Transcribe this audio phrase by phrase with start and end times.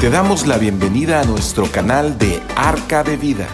[0.00, 3.46] Te damos la bienvenida a nuestro canal de Arca de Vida.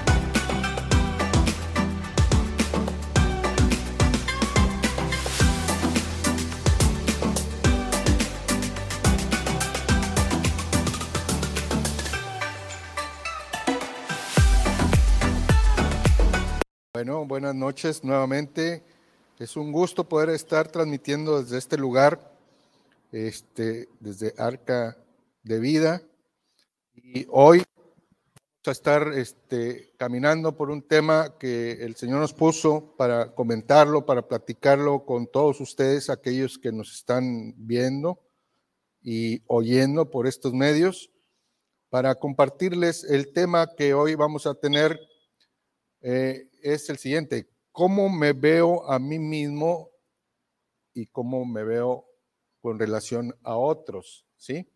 [16.92, 18.84] Bueno, buenas noches nuevamente.
[19.40, 22.20] Es un gusto poder estar transmitiendo desde este lugar,
[23.10, 24.96] este, desde Arca
[25.42, 26.02] de Vida.
[27.16, 32.94] Y hoy vamos a estar este, caminando por un tema que el Señor nos puso
[32.98, 38.20] para comentarlo, para platicarlo con todos ustedes, aquellos que nos están viendo
[39.00, 41.10] y oyendo por estos medios,
[41.88, 45.00] para compartirles el tema que hoy vamos a tener.
[46.02, 49.88] Eh, es el siguiente, ¿cómo me veo a mí mismo
[50.92, 52.04] y cómo me veo
[52.60, 54.26] con relación a otros?
[54.36, 54.68] ¿Sí?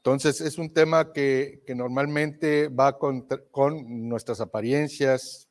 [0.00, 3.26] Entonces, es un tema que, normalmente va con,
[4.08, 5.48] nuestras apariencias,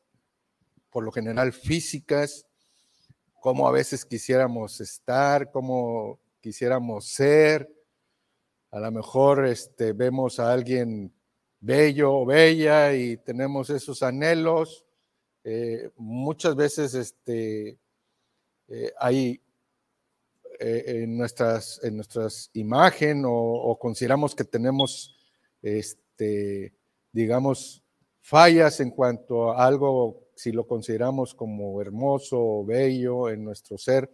[0.89, 2.45] por lo general físicas,
[3.39, 7.71] cómo a veces quisiéramos estar, cómo quisiéramos ser.
[8.71, 11.13] A lo mejor este, vemos a alguien
[11.59, 14.85] bello o bella y tenemos esos anhelos
[15.43, 17.79] eh, muchas veces este,
[18.67, 19.41] eh, hay
[20.59, 25.17] eh, en, nuestras, en nuestras imagen o, consideramos que tenemos,
[25.61, 26.75] este,
[27.11, 27.83] digamos,
[28.19, 34.11] fallas en cuanto a algo, si lo consideramos como hermoso o bello en nuestro ser.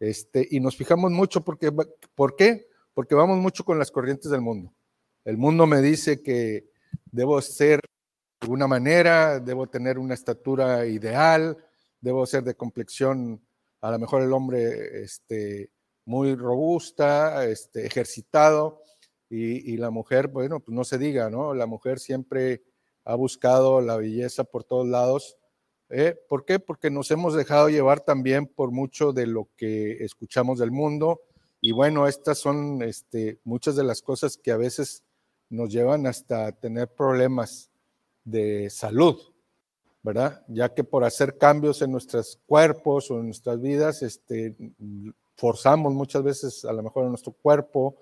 [0.00, 1.70] Este, y nos fijamos mucho porque,
[2.14, 2.66] ¿por qué?
[2.92, 4.74] Porque vamos mucho con las corrientes del mundo.
[5.24, 6.68] El mundo me dice que
[7.12, 7.80] debo ser
[8.40, 11.56] alguna manera, debo tener una estatura ideal,
[12.00, 13.40] debo ser de complexión,
[13.80, 15.70] a lo mejor el hombre este,
[16.04, 18.82] muy robusta, este, ejercitado,
[19.32, 21.54] y, la mujer, bueno, pues no se diga, ¿no?
[21.54, 22.64] La mujer siempre
[23.04, 25.38] ha buscado la belleza por todos lados.
[25.88, 26.16] ¿eh?
[26.28, 26.58] ¿Por qué?
[26.58, 31.20] Porque nos hemos dejado llevar también por mucho de lo que escuchamos del mundo.
[31.60, 35.04] Y bueno, estas son este, muchas de las cosas que a veces
[35.48, 37.70] nos llevan hasta tener problemas
[38.24, 39.16] de salud,
[40.02, 40.42] ¿verdad?
[40.48, 44.56] Ya que por hacer cambios en nuestros cuerpos o en nuestras vidas, este,
[45.36, 47.96] forzamos muchas veces a lo mejor a nuestro cuerpo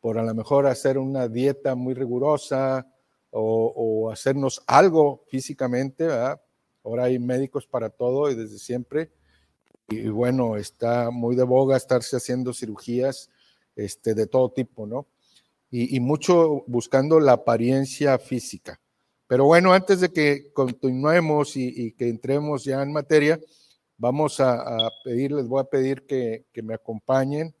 [0.00, 2.86] por a lo mejor hacer una dieta muy rigurosa
[3.30, 6.42] o, hacernos algo físicamente, ¿verdad?
[6.84, 9.10] Ahora hay médicos para todo y desde siempre.
[9.88, 13.30] Y, bueno, está muy de boga estarse haciendo cirugías
[13.74, 15.06] este, de todo tipo, ¿no?
[15.74, 18.78] y mucho buscando la apariencia física.
[19.32, 23.40] Pero bueno, antes de que continuemos y, que entremos ya en materia,
[23.96, 27.54] vamos a, pedir, les voy a pedir que, me acompañen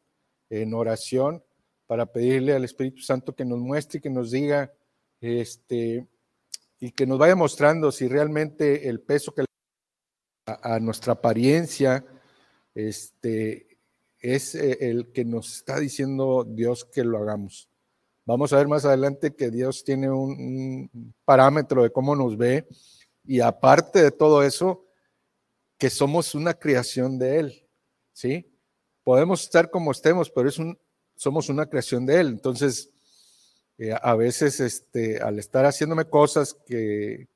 [0.50, 1.42] en oración
[1.86, 4.70] para pedirle al Espíritu Santo que nos muestre y que nos diga,
[5.18, 6.06] este,
[6.78, 9.46] y que nos vaya mostrando si realmente el peso que
[10.44, 12.04] a, a nuestra apariencia
[12.74, 13.78] este,
[14.20, 17.71] es eh, el que nos está diciendo Dios que lo hagamos.
[18.24, 22.68] Vamos a ver más adelante que Dios tiene un, parámetro de cómo nos ve
[23.24, 24.86] y aparte de todo eso,
[25.76, 27.68] que somos una creación de Él,
[28.12, 28.48] ¿sí?
[29.02, 30.78] Podemos estar como estemos, pero es un,
[31.16, 32.28] somos una creación de Él.
[32.28, 32.90] Entonces,
[33.78, 37.26] eh, a veces este, al estar haciéndome cosas que,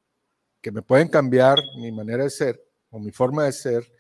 [0.61, 3.93] que me pueden cambiar mi manera de ser o mi forma de ser,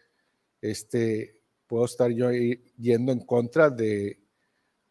[0.60, 2.30] este, puedo estar yo
[2.78, 4.20] yendo en contra de,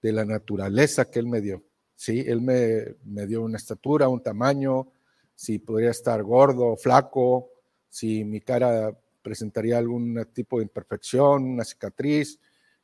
[0.02, 1.64] de la naturaleza que Él me dio.
[1.96, 2.24] ¿Sí?
[2.26, 4.92] Él me, me dio una estatura, un tamaño,
[5.36, 7.50] si podría estar gordo, flaco,
[7.90, 12.40] si mi cara presentaría algún tipo de imperfección, una cicatriz,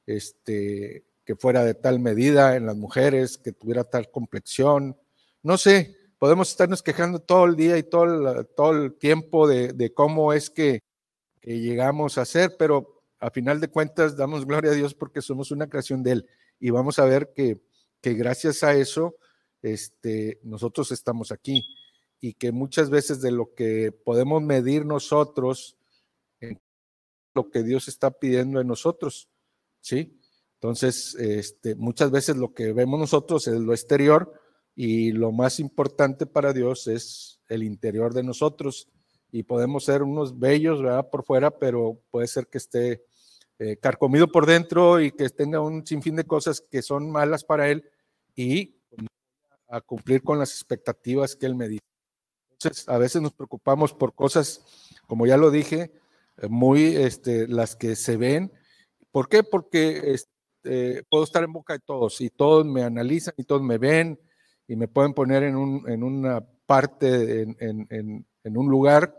[0.06, 4.98] este, que fuera de tal medida en las mujeres, que tuviera tal complexión.
[5.44, 9.74] No sé, podemos estarnos quejando todo el día y todo el, todo el tiempo de,
[9.74, 10.82] de cómo es que,
[11.40, 15.52] que, llegamos a ser, pero a final de cuentas damos gloria a Dios porque somos
[15.52, 16.30] una creación de Él.
[16.59, 17.62] Y vamos a ver que
[18.02, 19.16] que gracias a eso
[19.62, 21.64] este, nosotros estamos aquí
[22.20, 25.78] y que muchas veces de lo que podemos medir nosotros,
[27.34, 29.30] lo que Dios está pidiendo en nosotros,
[29.80, 30.20] ¿sí?
[30.56, 34.34] Entonces, este, muchas veces lo que vemos nosotros es lo exterior
[34.76, 38.88] y lo más importante para Dios es el interior de nosotros
[39.32, 41.09] y podemos ser unos bellos, ¿verdad?
[41.09, 43.04] Por fuera, pero puede ser que esté
[43.63, 47.69] eh, carcomido por dentro y que tenga un sinfín de cosas que son malas para
[47.69, 47.87] él
[48.35, 48.75] y
[49.69, 51.84] a cumplir con las expectativas que él me dice.
[52.53, 54.66] Entonces, a veces nos preocupamos por cosas,
[55.05, 55.91] como ya lo dije,
[56.37, 58.52] eh, muy este, las que se ven.
[59.11, 59.43] ¿Por qué?
[59.43, 63.78] Porque este, puedo estar en boca de todos y todos me analizan y todos me
[63.78, 64.19] ven
[64.67, 67.55] y me pueden poner en, un, en una parte, en,
[67.91, 69.16] en, un lugar,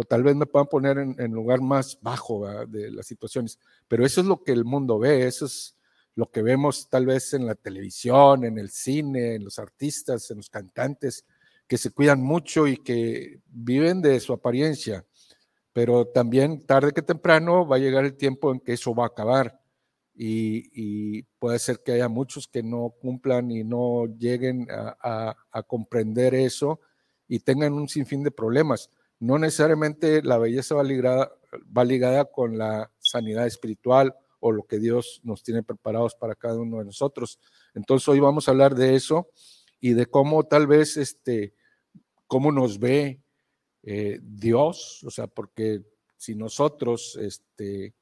[0.00, 3.58] o tal vez me puedan poner en, lugar más bajo de las situaciones.
[3.86, 5.76] Pero eso es lo que el mundo ve, eso es
[6.14, 10.38] lo que vemos tal vez en la televisión, en el cine, en los artistas, en
[10.38, 11.26] los cantantes,
[11.66, 15.04] que se cuidan mucho y que viven de su apariencia.
[15.74, 19.08] Pero también tarde que temprano va a llegar el tiempo en que eso va a
[19.08, 19.60] acabar
[20.14, 25.34] y, puede ser que haya muchos que no cumplan y no lleguen a,
[25.66, 26.80] comprender eso
[27.28, 28.90] y tengan un sinfín de problemas.
[29.20, 31.32] No necesariamente la belleza va ligada,
[31.76, 36.56] va ligada con la sanidad espiritual o lo que Dios nos tiene preparados para cada
[36.56, 37.38] uno de nosotros.
[37.74, 39.28] Entonces hoy vamos a hablar de eso
[39.78, 41.54] y de cómo tal vez este,
[42.26, 43.22] cómo nos ve
[43.82, 45.82] eh, Dios, o sea, porque
[46.16, 47.94] si nosotros este,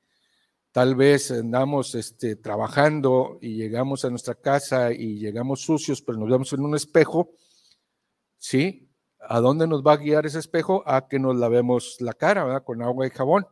[0.72, 6.28] tal vez andamos este, trabajando y llegamos a nuestra casa y llegamos sucios, pero nos
[6.28, 7.30] vemos en un espejo,
[8.36, 8.87] ¿sí?
[9.20, 10.82] ¿A dónde nos va a guiar ese espejo?
[10.86, 12.64] A que nos lavemos la cara, ¿verdad?
[12.64, 13.46] Con agua y jabón.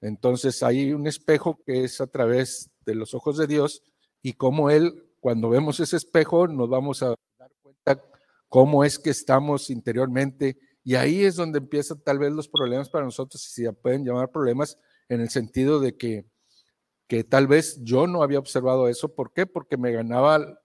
[0.00, 3.82] Entonces hay un espejo que es a través de los ojos de Dios
[4.22, 8.02] y como Él, cuando vemos ese espejo, nos vamos a dar cuenta
[8.48, 13.04] cómo es que estamos interiormente y ahí es donde empiezan tal vez los problemas para
[13.04, 14.78] nosotros, si se pueden llamar problemas,
[15.08, 16.26] en el sentido de que
[17.08, 19.14] que tal vez yo no había observado eso.
[19.14, 19.46] ¿Por qué?
[19.46, 20.60] Porque me ganaba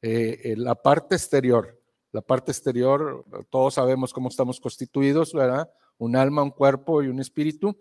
[0.00, 1.81] eh, la parte exterior.
[2.12, 5.70] La parte exterior, todos sabemos cómo estamos constituidos, ¿verdad?
[5.96, 7.76] Un alma, un cuerpo y un espíritu.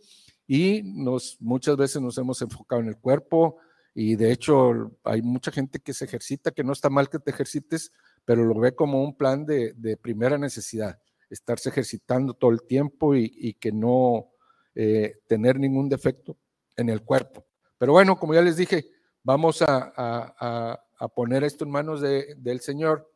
[0.47, 3.57] Y nos, muchas veces nos hemos enfocado en el cuerpo
[3.93, 7.31] y de hecho hay mucha gente que se ejercita, que no está mal que te
[7.31, 7.91] ejercites,
[8.23, 10.99] pero lo ve como un plan de, primera necesidad,
[11.29, 14.29] estarse ejercitando todo el tiempo y, que no
[14.75, 16.37] eh, tener ningún defecto
[16.77, 17.45] en el cuerpo.
[17.77, 18.85] Pero bueno, como ya les dije,
[19.23, 20.79] vamos a,
[21.15, 23.11] poner esto en manos del Señor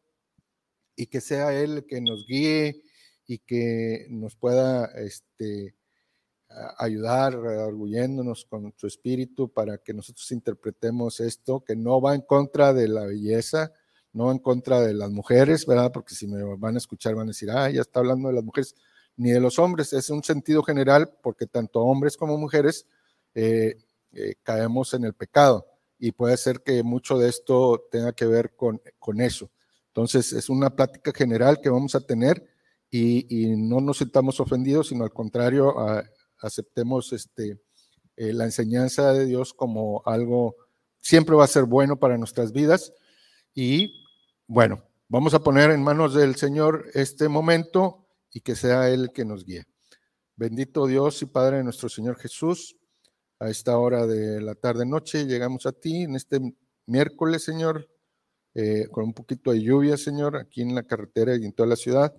[0.95, 2.81] y que sea Él que nos guíe
[3.27, 5.75] y que nos pueda este,
[6.77, 12.73] ayudar, orgulléndonos con su espíritu para que nosotros interpretemos esto, que no va en contra
[12.73, 13.73] de la belleza,
[14.13, 15.91] no va en contra de las mujeres, ¿verdad?
[15.91, 18.43] Porque si me van a escuchar van a decir, ah, ya está hablando de las
[18.43, 18.75] mujeres,
[19.17, 22.85] ni de los hombres, es un sentido general, porque tanto hombres como mujeres
[23.33, 23.77] eh,
[24.13, 25.65] eh, caemos en el pecado
[25.99, 29.49] y puede ser que mucho de esto tenga que ver con, con eso.
[29.95, 32.45] Entonces, es una plática general que vamos a tener
[32.91, 35.73] y, no nos sintamos ofendidos, sino al contrario,
[36.39, 37.61] aceptemos este,
[38.17, 40.57] eh, la enseñanza de Dios como algo,
[40.99, 42.91] siempre va a ser bueno para nuestras vidas.
[43.53, 44.03] Y
[44.47, 49.23] bueno, vamos a poner en manos del Señor este momento y que sea Él que
[49.23, 49.63] nos guíe.
[50.35, 52.75] Bendito Dios y Padre de nuestro Señor Jesús
[53.39, 55.25] a esta hora de la tarde-noche.
[55.25, 56.41] Llegamos a ti en este
[56.85, 57.89] miércoles, Señor,
[58.55, 61.75] eh, con un poquito de lluvia, Señor, aquí en la carretera y en toda la
[61.75, 62.15] ciudad.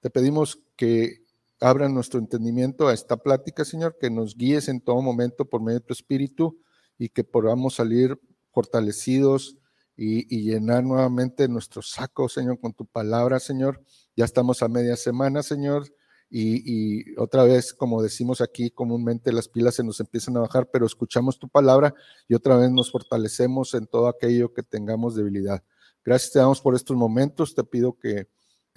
[0.00, 1.24] Te pedimos que
[1.60, 5.80] abran nuestro entendimiento a esta plática, Señor, que nos guíes en todo momento por medio
[5.80, 6.60] de tu Espíritu
[6.98, 8.20] y que podamos salir
[8.52, 9.56] fortalecidos
[9.96, 13.82] y, y llenar nuevamente nuestro saco, Señor, con tu palabra, Señor.
[14.16, 15.84] Ya estamos a media semana, Señor
[16.32, 20.86] y, otra vez, como decimos aquí comúnmente, las pilas se nos empiezan a bajar, pero
[20.86, 21.92] escuchamos tu palabra
[22.28, 25.64] y otra vez nos fortalecemos en todo aquello que tengamos debilidad.
[26.04, 28.28] Gracias te damos por estos momentos, te pido que,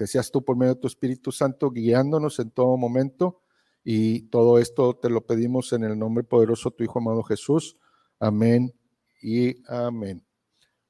[0.05, 3.39] seas tú por medio de tu Espíritu Santo guiándonos en todo momento
[3.86, 7.77] y todo esto te lo pedimos en el nombre poderoso de tu Hijo amado Jesús.
[8.19, 8.74] Amén
[9.22, 10.25] y amén.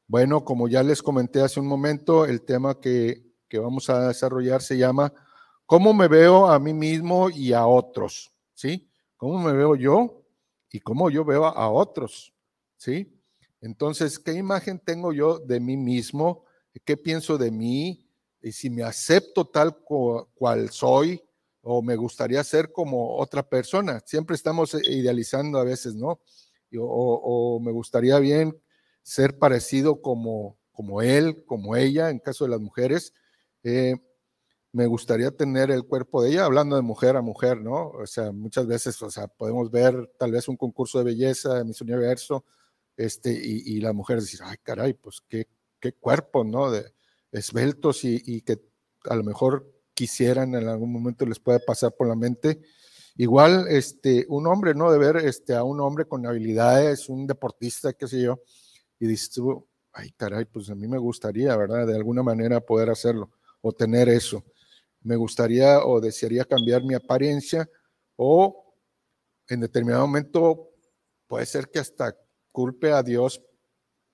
[0.08, 4.78] Bueno, como ya les comenté hace un momento, el tema que vamos a desarrollar se
[4.78, 5.14] llama
[5.66, 8.90] cómo me veo a mí mismo y a otros, ¿sí?
[9.18, 10.24] ¿Cómo me veo yo
[10.70, 12.34] y cómo yo veo a otros,
[12.78, 13.20] ¿sí?
[13.62, 16.44] Entonces, ¿qué imagen tengo yo de mí mismo?
[16.84, 18.10] ¿Qué pienso de mí?
[18.42, 21.24] Y si me acepto tal cual soy
[21.62, 24.02] o me gustaría ser como otra persona.
[24.06, 26.20] Siempre estamos idealizando a veces, ¿no?
[26.78, 28.60] O, me gustaría bien
[29.02, 33.14] ser parecido como, como él, como ella, en caso de las mujeres.
[33.64, 33.96] Eh,
[34.74, 37.90] me gustaría tener el cuerpo de ella, hablando de mujer a mujer, ¿no?
[37.90, 41.64] O sea, muchas veces, o sea, podemos ver tal vez un concurso de belleza de
[41.64, 42.44] Miss Universo,
[42.98, 45.48] este, y, y la mujer decir, ay, caray, pues qué,
[45.80, 46.72] qué cuerpo, ¿no?
[46.72, 46.92] De
[47.32, 48.60] esbeltos y, y, que
[49.06, 52.62] a lo mejor quisieran en algún momento les puede pasar por la mente.
[53.16, 54.92] Igual, este, un hombre, ¿no?
[54.92, 58.42] De ver este, a un hombre con habilidades, un deportista, qué sé yo,
[59.00, 61.86] y dices tú, ay, caray, pues a mí me gustaría, ¿verdad?
[61.86, 63.30] De alguna manera poder hacerlo
[63.62, 64.44] o tener eso
[65.04, 67.70] me gustaría o desearía cambiar mi apariencia
[68.16, 68.76] o
[69.48, 70.70] en determinado momento
[71.28, 72.16] puede ser que hasta
[72.52, 73.42] culpe a Dios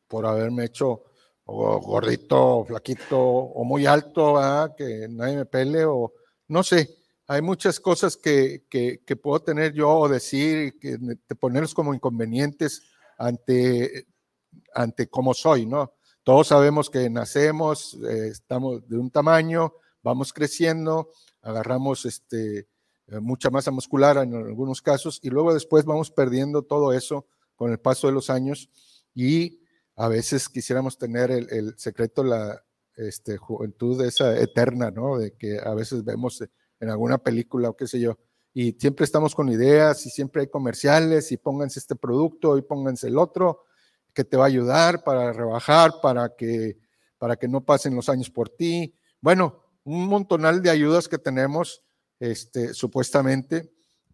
[0.07, 1.03] por haberme hecho
[1.51, 4.35] o gordito, flaquito, o muy alto,
[4.77, 6.13] que nadie me pele, o
[6.47, 6.97] no sé.
[7.27, 12.83] Hay muchas cosas que, que, puedo tener yo o decir, que te ponerlos como inconvenientes
[13.17, 14.07] ante,
[14.73, 15.93] ante cómo soy, ¿no?
[16.23, 22.67] Todos sabemos que nacemos, eh, estamos de un tamaño, vamos creciendo, agarramos este,
[23.07, 27.25] eh, mucha masa muscular en algunos casos y luego después vamos perdiendo todo eso
[27.55, 28.69] con el paso de los años
[29.13, 29.61] y
[29.95, 32.63] a veces quisiéramos tener el, secreto, la
[32.95, 35.17] este, juventud esa eterna, ¿no?
[35.17, 36.41] De que a veces vemos
[36.79, 38.17] en alguna película o qué sé yo,
[38.53, 43.07] y siempre estamos con ideas y siempre hay comerciales y pónganse este producto y pónganse
[43.07, 43.63] el otro
[44.13, 46.77] que te va a ayudar para rebajar, para que,
[47.17, 48.93] para que no pasen los años por ti.
[49.21, 51.83] Bueno, un montonal de ayudas que tenemos,
[52.19, 53.71] este, supuestamente,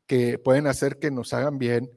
[0.07, 1.91] que pueden hacer que nos hagan bien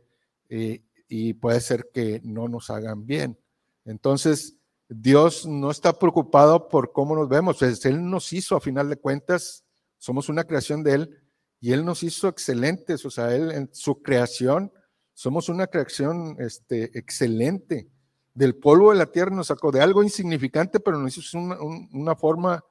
[0.49, 3.39] eh, y puede ser que no nos hagan bien.
[3.85, 4.57] Entonces,
[4.89, 7.59] Dios no está preocupado por cómo nos vemos.
[7.59, 9.65] Pues, él nos hizo, a final de cuentas,
[9.97, 11.23] somos una creación de Él
[11.61, 13.05] y Él nos hizo excelentes.
[13.05, 14.73] O sea, Él en su creación,
[15.15, 17.89] somos una creación este, excelente.
[18.35, 21.59] Del polvo de la tierra nos sacó de algo insignificante, pero nos hizo una,
[21.93, 22.65] una forma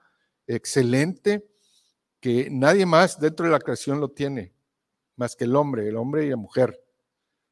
[0.48, 1.48] excelente
[2.20, 4.54] que nadie más dentro de la creación lo tiene,
[5.16, 6.84] más que el hombre, el hombre y la mujer.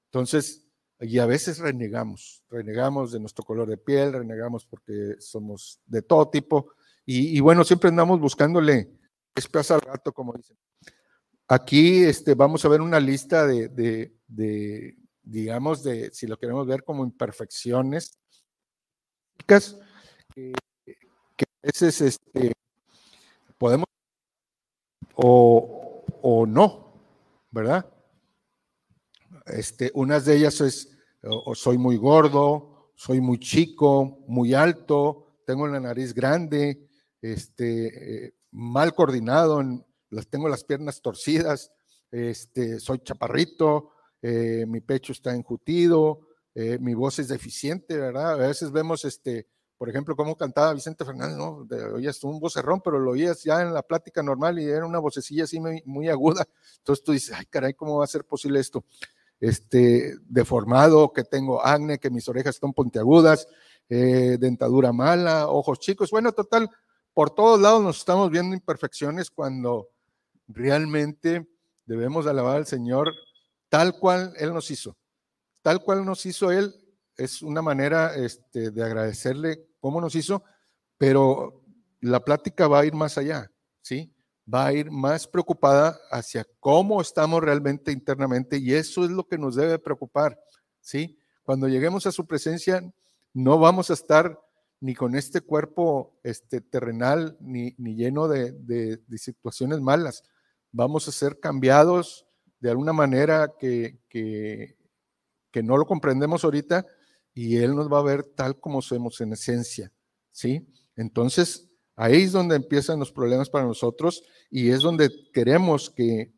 [0.05, 0.65] Entonces,
[0.99, 6.29] y a veces renegamos, renegamos de nuestro color de piel, renegamos porque somos de todo
[6.29, 6.71] tipo,
[7.07, 8.89] y, bueno, siempre andamos buscándole
[9.35, 10.57] espacio al gato, como dicen.
[11.47, 13.69] Aquí este, vamos a ver una lista de,
[14.27, 18.17] de, digamos, de, si lo queremos ver como imperfecciones,
[19.45, 19.59] que,
[20.33, 22.53] que a veces este,
[25.15, 26.93] o, o no,
[27.51, 27.89] ¿verdad?
[29.45, 35.67] Este, unas de ellas es, o, soy muy gordo, soy muy chico, muy alto, tengo
[35.67, 36.87] la nariz grande,
[37.21, 39.61] este, eh, mal coordinado,
[40.09, 41.71] las, tengo las piernas torcidas,
[42.11, 43.91] este, soy chaparrito,
[44.21, 46.21] eh, mi pecho está enjutido,
[46.55, 48.33] eh, mi voz es deficiente, ¿verdad?
[48.33, 51.67] A veces vemos este, por ejemplo, cómo cantaba Vicente Fernández, ¿no?
[51.93, 55.43] oías un vocerrón, pero lo oías ya en la plática normal y era una vocecilla
[55.43, 56.47] así muy, muy, aguda.
[56.77, 58.85] Entonces tú dices, ay, caray, ¿cómo va a ser posible esto?
[59.39, 63.47] Este, deformado, que tengo acné, que mis orejas están puntiagudas,
[63.89, 66.09] eh, dentadura mala, ojos chicos.
[66.09, 66.69] Bueno, total,
[67.13, 69.89] por todos lados nos estamos viendo imperfecciones cuando
[70.47, 71.47] realmente
[71.85, 73.11] debemos alabar al Señor
[73.67, 74.95] tal cual Él nos hizo.
[75.61, 76.73] Tal cual nos hizo Él,
[77.17, 80.43] es una manera este, de agradecerle cómo nos hizo,
[80.97, 81.63] pero
[82.01, 84.13] la plática va a ir más allá, ¿sí?
[84.51, 89.37] Va a ir más preocupada hacia cómo estamos realmente internamente y eso es lo que
[89.37, 90.39] nos debe preocupar,
[90.81, 91.17] ¿sí?
[91.43, 92.81] Cuando lleguemos a su presencia,
[93.33, 94.39] no vamos a estar
[94.79, 100.23] ni con este cuerpo este, terrenal, ni, ni lleno de, de, situaciones malas.
[100.71, 102.27] Vamos a ser cambiados
[102.59, 104.77] de alguna manera que, que,
[105.51, 106.85] que no lo comprendemos ahorita,
[107.35, 109.91] y Él nos va a ver tal como somos en esencia,
[110.31, 110.65] ¿sí?
[110.95, 116.33] Entonces, ahí es donde empiezan los problemas para nosotros y es donde queremos que,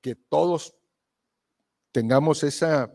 [0.00, 0.76] que todos
[1.90, 2.90] tengamos esa,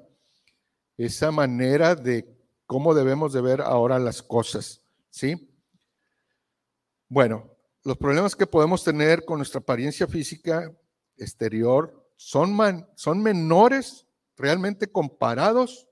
[0.96, 2.34] esa manera de
[2.66, 5.54] cómo debemos de ver ahora las cosas, ¿sí?
[7.10, 7.52] Bueno,
[7.84, 10.74] los problemas que podemos tener con nuestra apariencia física
[11.18, 12.58] exterior son,
[12.96, 14.08] son menores
[14.38, 15.88] realmente comparados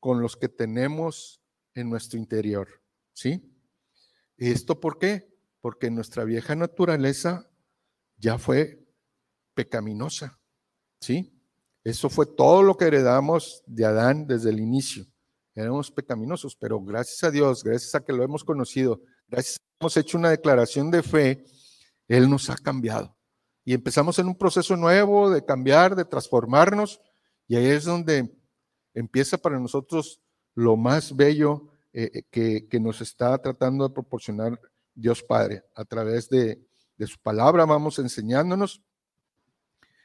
[0.00, 1.40] con los que tenemos
[1.74, 2.68] en nuestro interior.
[3.12, 3.54] ¿Sí?
[4.36, 5.28] ¿Esto por qué?
[5.60, 7.50] Porque nuestra vieja naturaleza
[8.16, 8.86] ya fue
[9.54, 10.38] pecaminosa.
[11.00, 11.34] ¿Sí?
[11.84, 15.06] Eso fue todo lo que heredamos de Adán desde el inicio.
[15.54, 19.76] Éramos pecaminosos, pero gracias a Dios, gracias a que lo hemos conocido, gracias a que
[19.80, 21.44] hemos hecho una declaración de fe,
[22.06, 23.16] Él nos ha cambiado.
[23.64, 27.00] Y empezamos en un proceso nuevo de cambiar, de transformarnos,
[27.48, 28.37] y ahí es donde
[28.98, 30.20] empieza para nosotros
[30.54, 34.60] lo más bello eh, eh, que, nos está tratando de proporcionar
[34.94, 36.60] Dios Padre a través de,
[37.06, 38.82] su palabra, vamos enseñándonos.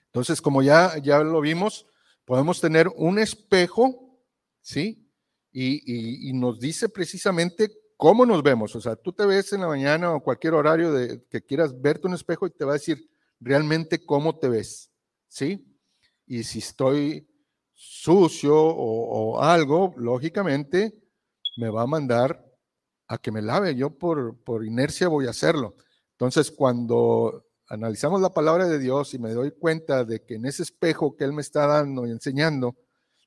[0.06, 1.88] Entonces, como ya, ya lo vimos,
[2.24, 4.20] podemos tener un espejo,
[4.62, 5.10] ¿sí?
[5.52, 8.76] Y, nos dice precisamente cómo nos vemos.
[8.76, 12.08] O sea, tú te ves en la mañana o cualquier horario de, que quieras verte
[12.08, 13.10] un espejo y te va a decir
[13.40, 14.92] realmente cómo te ves,
[15.28, 15.66] ¿sí?
[16.28, 17.28] Y si estoy
[17.86, 20.94] sucio o, algo, lógicamente
[21.58, 22.46] me va a mandar
[23.08, 23.76] a que me lave.
[23.76, 25.76] Yo por, por inercia voy a hacerlo.
[26.12, 30.64] Entonces, cuando analizamos la palabra de Dios y me doy cuenta de que en ese
[30.64, 32.76] espejo que Él me está dando y enseñando,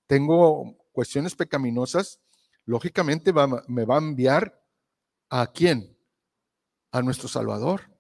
[0.07, 2.21] tengo cuestiones pecaminosas,
[2.65, 4.67] lógicamente me va a enviar
[5.29, 5.99] ¿A quién?
[6.93, 7.91] A nuestro Salvador,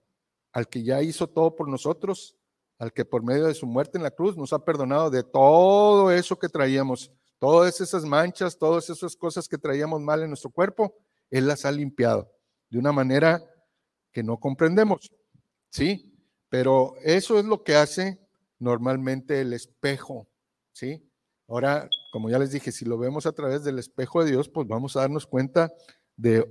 [0.53, 2.36] al que ya hizo todo por nosotros,
[2.79, 6.11] al que por medio de su muerte en la cruz nos ha perdonado de todo
[6.11, 10.95] eso que traíamos, todas esas manchas, todas esas cosas que traíamos mal en nuestro cuerpo,
[11.31, 12.31] Él las ha limpiado
[12.71, 13.43] de una manera
[14.13, 15.11] que no comprendemos.
[15.71, 16.13] ¿Sí?
[16.49, 18.19] Pero eso es lo que hace
[18.59, 20.27] normalmente el espejo.
[20.73, 21.07] ¿Sí?
[21.49, 24.67] Ahora, como ya les dije, si lo vemos a través del espejo de Dios, pues
[24.67, 25.73] vamos a darnos cuenta
[26.17, 26.47] de,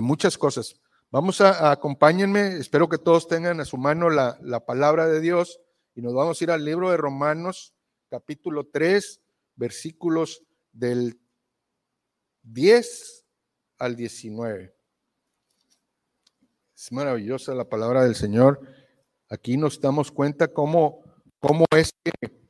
[0.00, 0.79] muchas cosas.
[1.10, 5.60] Vamos a, acompáñenme, espero que todos tengan a su mano la, la palabra de Dios
[5.94, 7.74] y nos vamos a ir al libro de Romanos,
[8.08, 9.20] capítulo 3,
[9.56, 11.20] versículos del
[12.42, 13.26] 10
[13.78, 14.74] al 19.
[16.76, 18.60] Es maravillosa la palabra del Señor.
[19.28, 21.02] Aquí nos damos cuenta cómo,
[21.40, 22.40] cómo es que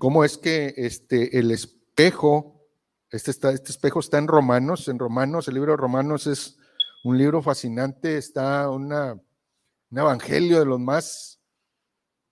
[0.00, 2.66] cómo es que este, el espejo,
[3.10, 6.56] este, está, este espejo está en Romanos, en Romanos, el libro de Romanos es
[7.02, 8.92] un libro fascinante, está un
[9.90, 11.40] evangelio de los más,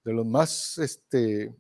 [0.05, 1.55] de los más, este,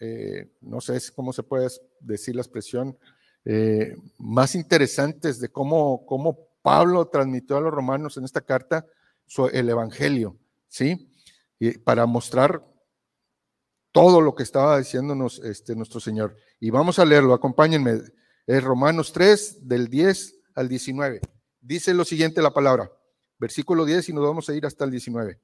[0.00, 1.68] eh, no sé cómo se puede
[2.00, 2.98] decir la expresión,
[3.44, 8.86] eh, más interesantes de cómo, cómo Pablo transmitió a los romanos en esta carta
[9.52, 10.36] el evangelio,
[10.68, 11.10] ¿sí?
[11.58, 12.62] Y para mostrar
[13.92, 16.36] todo lo que estaba diciéndonos este, nuestro Señor.
[16.60, 18.00] Y vamos a leerlo, acompáñenme.
[18.46, 21.20] Es Romanos 3, del 10 al 19.
[21.66, 22.92] Dice lo siguiente la palabra,
[23.38, 25.40] versículo 10 y nos vamos a ir hasta el 19.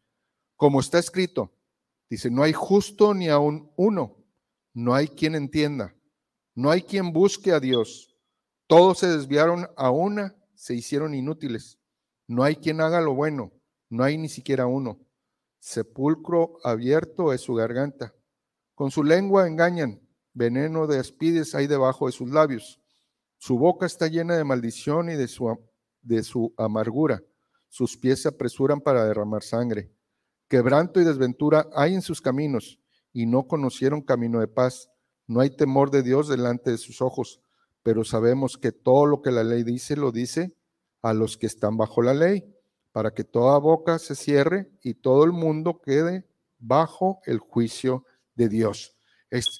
[0.55, 1.50] Como está escrito,
[2.11, 4.23] dice, no hay justo ni aún uno,
[4.75, 5.97] no hay quien entienda,
[6.55, 8.15] no hay quien busque a Dios.
[8.67, 11.79] Todos se desviaron a una, se hicieron inútiles.
[12.27, 13.53] No hay quien haga lo bueno,
[13.89, 15.00] no hay ni siquiera uno.
[15.59, 18.15] Sepulcro abierto es su garganta
[18.81, 20.00] con su lengua engañan,
[20.33, 22.81] veneno de aspides hay debajo de sus labios.
[23.37, 25.54] Su boca está llena de maldición y de su,
[26.02, 27.23] de su amargura.
[27.69, 29.91] Sus pies se apresuran para derramar sangre.
[30.49, 32.80] Quebranto y desventura hay en sus caminos,
[33.13, 34.91] y no conocieron camino de paz.
[35.26, 37.41] No hay temor de Dios delante de sus ojos,
[37.82, 40.56] pero sabemos que todo lo que la ley dice lo dice
[41.02, 42.52] a los que están bajo la ley,
[42.93, 48.49] para que toda boca se cierre y todo el mundo quede bajo el juicio de
[48.49, 48.97] Dios.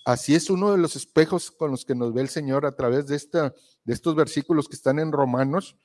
[0.05, 3.07] Así es uno de los espejos con los que nos ve el Señor a través
[3.07, 5.77] de, esta, de estos versículos que están en Romanos,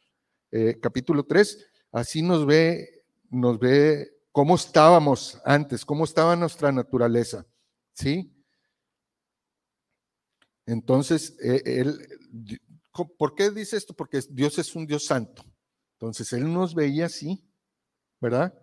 [0.55, 1.67] eh, capítulo 3.
[1.91, 7.45] Así nos ve, nos ve cómo estábamos antes, cómo estaba nuestra naturaleza.
[7.93, 8.31] ¿Sí?
[10.65, 12.07] Entonces, eh, él,
[13.17, 13.93] ¿por qué dice esto?
[13.93, 15.43] Porque Dios es un Dios santo.
[15.99, 17.45] Entonces, Él nos veía así,
[18.21, 18.53] ¿verdad?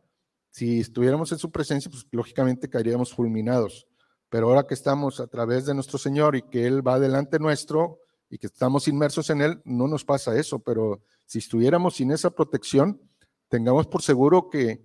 [0.51, 3.87] Si estuviéramos en su presencia, pues lógicamente caeríamos fulminados.
[4.31, 8.01] Pero ahora que estamos a través de nuestro Señor y que Él va delante nuestro
[8.31, 10.59] y que estamos inmersos en Él, no nos pasa eso.
[10.59, 13.01] Pero si estuviéramos sin esa protección,
[13.49, 14.85] tengamos por seguro que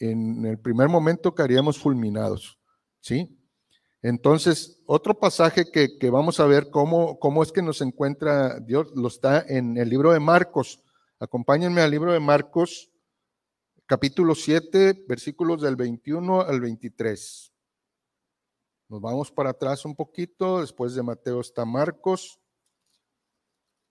[0.00, 2.58] en el primer momento caeríamos fulminados.
[3.00, 3.38] ¿Sí?
[4.02, 9.08] Entonces, otro pasaje que, vamos a ver cómo, cómo es que nos encuentra Dios, lo
[9.08, 10.82] está en el libro de Marcos.
[11.18, 12.92] Acompáñenme al libro de Marcos,
[13.86, 17.52] capítulo 7, versículos del 21 al 23.
[18.88, 22.40] Nos vamos para atrás un poquito, después de Mateo está Marcos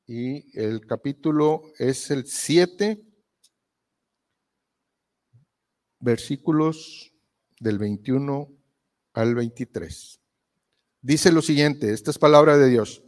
[0.07, 3.03] y el capítulo es el 7,
[5.99, 7.13] versículos
[7.59, 8.49] del 21
[9.13, 10.21] al 23.
[11.01, 13.03] Dice lo siguiente, esta es palabra de Dios,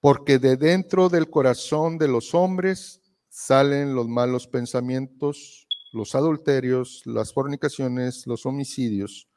[0.00, 7.32] porque de dentro del corazón de los hombres salen los malos pensamientos, los adulterios, las
[7.32, 9.28] fornicaciones, los homicidios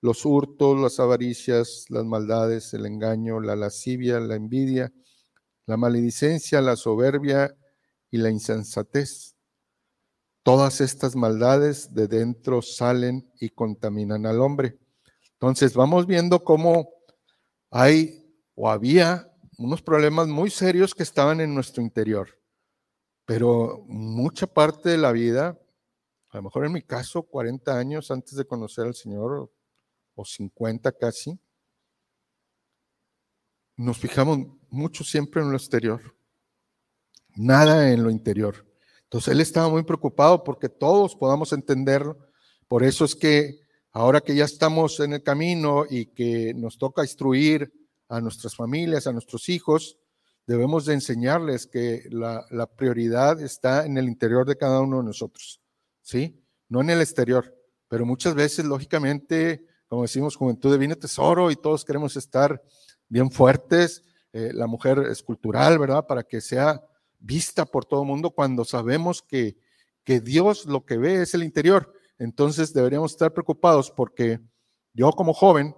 [0.00, 4.92] los hurtos, las avaricias, las maldades, el engaño, la lascivia, la envidia,
[5.70, 7.56] la maledicencia, la soberbia
[8.10, 9.36] y la insensatez.
[10.42, 14.78] Todas estas maldades de dentro salen y contaminan al hombre.
[15.34, 16.90] Entonces vamos viendo cómo
[17.70, 22.28] hay o había unos problemas muy serios que estaban en nuestro interior.
[23.24, 25.56] Pero mucha parte de la vida,
[26.30, 29.52] a lo mejor en mi caso, 40 años antes de conocer al Señor,
[30.14, 31.38] o 50 casi,
[33.76, 36.14] nos fijamos mucho siempre en lo exterior,
[37.36, 38.66] nada en lo interior.
[39.04, 42.18] Entonces él estaba muy preocupado porque todos podamos entenderlo.
[42.68, 43.60] Por eso es que
[43.92, 47.72] ahora que ya estamos en el camino y que nos toca instruir
[48.08, 49.98] a nuestras familias, a nuestros hijos,
[50.46, 55.60] debemos de enseñarles que la, prioridad está en el interior de cada uno de nosotros,
[56.02, 56.42] ¿sí?
[56.68, 57.54] No en el exterior.
[57.88, 62.62] Pero muchas veces, lógicamente, como decimos, juventud divina tesoro y todos queremos estar
[63.08, 64.02] bien fuertes.
[64.32, 66.06] Eh, la mujer es cultural, ¿verdad?
[66.06, 66.82] Para que sea
[67.18, 69.56] vista por todo el mundo cuando sabemos que,
[70.04, 71.92] que Dios lo que ve es el interior.
[72.18, 74.40] Entonces deberíamos estar preocupados porque
[74.92, 75.74] yo como joven,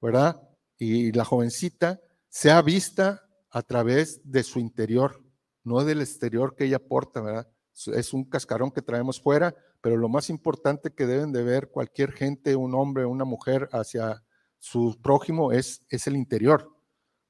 [0.00, 0.40] ¿verdad?
[0.78, 5.22] Y la jovencita sea vista a través de su interior,
[5.64, 7.48] no del exterior que ella porta, ¿verdad?
[7.94, 12.12] Es un cascarón que traemos fuera, pero lo más importante que deben de ver cualquier
[12.12, 14.24] gente, un hombre, una mujer hacia
[14.58, 16.77] su prójimo es, es el interior.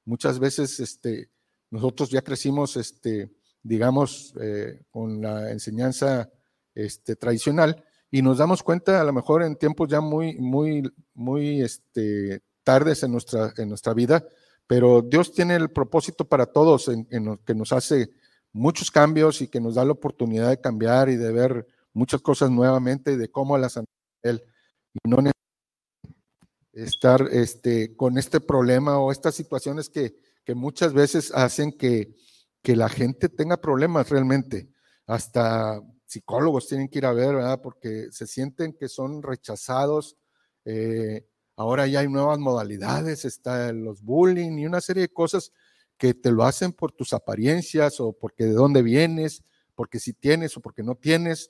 [0.09, 1.29] Muchas veces este,
[1.69, 3.29] nosotros ya crecimos, este,
[3.61, 6.31] digamos, eh, con la enseñanza
[6.73, 11.63] este, tradicional y nos damos cuenta a lo mejor en tiempos ya muy, muy, muy
[12.63, 14.25] tardes en nuestra, en nuestra vida,
[14.65, 18.09] pero Dios tiene el propósito para todos en, que nos hace
[18.51, 22.49] muchos cambios y que nos da la oportunidad de cambiar y de ver muchas cosas
[22.49, 23.79] nuevamente de cómo las
[24.23, 24.41] él
[24.91, 25.21] y no
[26.73, 32.15] estar este, con este problema o estas situaciones que, que muchas veces hacen que,
[32.61, 34.69] que, la gente tenga problemas realmente.
[35.05, 37.61] Hasta psicólogos tienen que ir a ver, ¿verdad?
[37.61, 40.17] Porque se sienten que son rechazados.
[40.65, 45.51] Eh, ahora ya hay nuevas modalidades, está los bullying y una serie de cosas
[45.97, 49.43] que te lo hacen por tus apariencias o porque de dónde vienes,
[49.75, 51.49] porque si tienes o porque no tienes,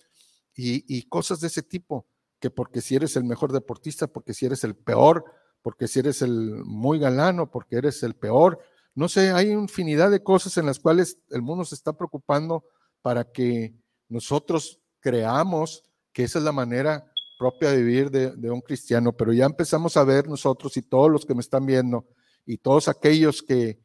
[0.55, 2.07] y, y cosas de ese tipo
[2.39, 5.25] que porque si eres el mejor deportista, porque si eres el peor,
[5.61, 8.59] porque si eres el muy galano, porque eres el peor.
[8.95, 12.65] No sé, hay infinidad de cosas en las cuales el mundo se está preocupando
[13.01, 13.73] para que
[14.07, 19.45] nosotros creamos que esa es la manera propia de vivir de, un cristiano, pero ya
[19.45, 22.05] empezamos a ver nosotros y todos los que me están viendo
[22.45, 23.79] y todos aquellos que,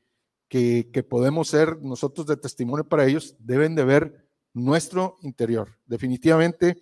[0.49, 5.79] que, podemos ser nosotros de testimonio para ellos, deben de ver nuestro interior.
[5.87, 6.81] Definitivamente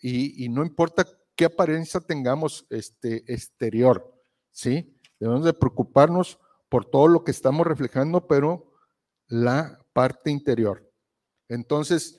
[0.00, 4.14] y, no importa qué apariencia tengamos este, exterior,
[4.50, 4.96] ¿sí?
[5.18, 8.72] Debemos de preocuparnos por todo lo que estamos reflejando, pero
[9.28, 10.90] la parte interior.
[11.48, 12.18] Entonces,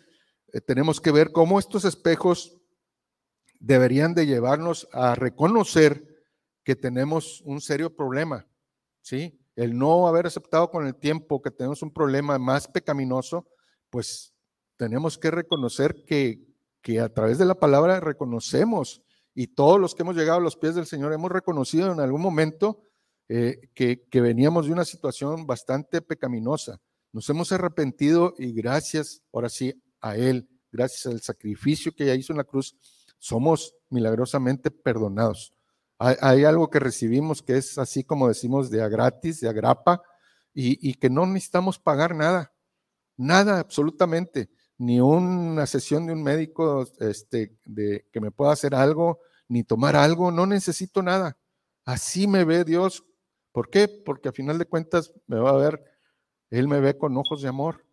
[0.53, 2.57] eh, tenemos que ver cómo estos espejos
[3.59, 6.11] deberían de llevarnos a reconocer
[6.63, 8.47] que tenemos un serio problema,
[9.01, 9.39] ¿sí?
[9.55, 13.47] El no haber aceptado con el tiempo que tenemos un problema más pecaminoso,
[13.89, 14.33] pues
[14.77, 16.50] tenemos que reconocer que,
[16.81, 19.01] que a través de la palabra reconocemos
[19.33, 22.21] y todos los que hemos llegado a los pies del Señor hemos reconocido en algún
[22.21, 22.83] momento
[23.29, 26.81] eh, que, que, veníamos de una situación bastante pecaminosa.
[27.13, 32.33] Nos hemos arrepentido y gracias, ahora sí, a Él, gracias al sacrificio que ya hizo
[32.33, 32.75] en la cruz,
[33.19, 35.53] somos milagrosamente perdonados.
[35.97, 39.53] Hay, hay algo que recibimos que es así como decimos de a gratis, de a
[39.53, 40.01] grapa,
[40.53, 42.53] y, y que no necesitamos pagar nada,
[43.15, 44.49] nada absolutamente
[44.81, 49.95] ni una sesión de un médico este, de, que me pueda hacer algo, ni tomar
[49.95, 51.37] algo, no necesito nada.
[51.85, 53.05] Así me ve Dios.
[53.51, 53.87] ¿Por qué?
[53.87, 55.83] Porque a final de cuentas me va a ver,
[56.49, 57.85] Él me ve con ojos de amor,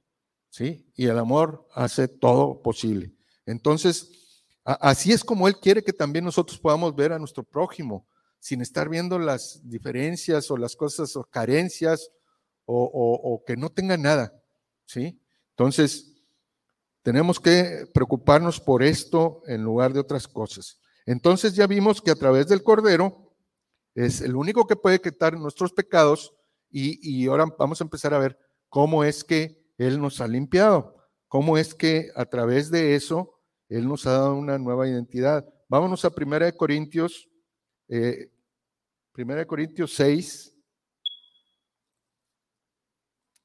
[0.48, 0.90] ¿sí?
[0.94, 3.12] Y el amor hace todo posible.
[3.44, 8.06] Entonces, así es como Él quiere que también nosotros podamos ver a nuestro prójimo,
[8.38, 12.10] sin estar viendo las diferencias o las cosas o carencias
[12.64, 14.42] o, o que no tenga nada,
[14.86, 15.20] ¿sí?
[15.50, 16.17] Entonces,
[17.08, 20.78] tenemos que preocuparnos por esto en lugar de otras cosas.
[21.06, 23.34] Entonces ya vimos que a través del Cordero
[23.94, 26.34] es el único que puede quitar nuestros pecados
[26.70, 30.96] y, ahora vamos a empezar a ver cómo es que Él nos ha limpiado,
[31.28, 33.40] cómo es que a través de eso
[33.70, 35.48] Él nos ha dado una nueva identidad.
[35.66, 37.26] Vámonos a 1 Corintios,
[37.88, 38.30] eh,
[39.16, 40.54] 1 Corintios 6.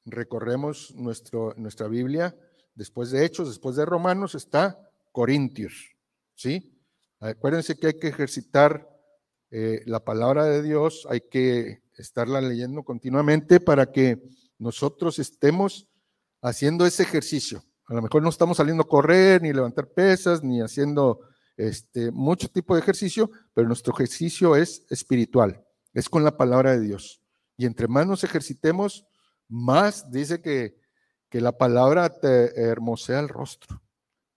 [0.04, 2.36] Recorremos nuestro, nuestra Biblia
[2.74, 4.78] después de Hechos, después de Romanos, está
[5.12, 5.96] Corintios.
[6.34, 6.78] ¿Sí?
[7.20, 8.88] Acuérdense que hay que ejercitar
[9.50, 14.20] eh, la palabra de Dios, hay que estarla leyendo continuamente para que
[14.58, 15.88] nosotros estemos
[16.42, 17.62] haciendo ese ejercicio.
[17.86, 21.20] A lo mejor no estamos saliendo a correr, ni levantar pesas, ni haciendo
[21.56, 26.80] este, mucho tipo de ejercicio, pero nuestro ejercicio es espiritual, es con la palabra de
[26.80, 27.20] Dios.
[27.56, 29.06] Y entre más nos ejercitemos,
[29.48, 30.76] más dice que
[31.28, 33.82] que la palabra te hermosea el rostro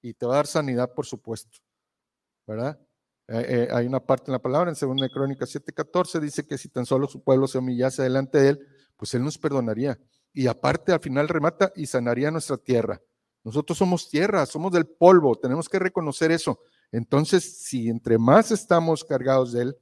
[0.02, 1.60] y te va a dar sanidad, por supuesto,
[2.45, 2.80] ¿verdad?
[3.28, 6.69] Eh, eh, hay una parte en la palabra, en 2 Crónicas 7:14, dice que si
[6.69, 10.00] tan solo su pueblo se humillase delante de él, pues él nos perdonaría.
[10.34, 13.02] Y aparte, al final remata y sanaría nuestra tierra.
[13.43, 16.60] Nosotros somos tierra, somos del polvo, tenemos que reconocer eso.
[16.91, 19.78] Entonces, si entre más estamos cargados de él,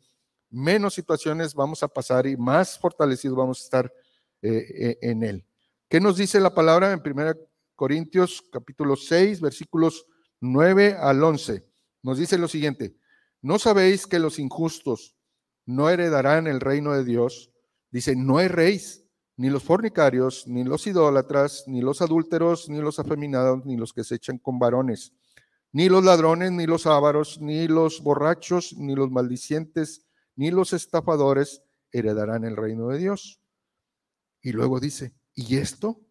[0.50, 3.94] menos situaciones vamos a pasar y más fortalecidos vamos a estar
[4.42, 5.46] eh, en él.
[5.88, 7.36] ¿Qué nos dice la palabra en 1
[7.76, 10.08] Corintios capítulo 6, versículos
[10.42, 11.64] 9 al 11?
[12.02, 12.96] Nos dice lo siguiente,
[13.44, 15.16] ¿no sabéis que los injustos
[15.68, 17.52] no heredarán el reino de Dios?
[17.92, 19.06] Dice, no erréis,
[19.38, 24.04] ni los fornicarios, ni los idólatras, ni los adúlteros, ni los afeminados, ni los que
[24.04, 25.14] se echan con varones,
[25.72, 30.04] ni los ladrones, ni los ávaros, ni los borrachos, ni los maldicientes,
[30.36, 33.40] ni los estafadores heredarán el reino de Dios.
[34.42, 36.02] Y luego dice, ¿y esto?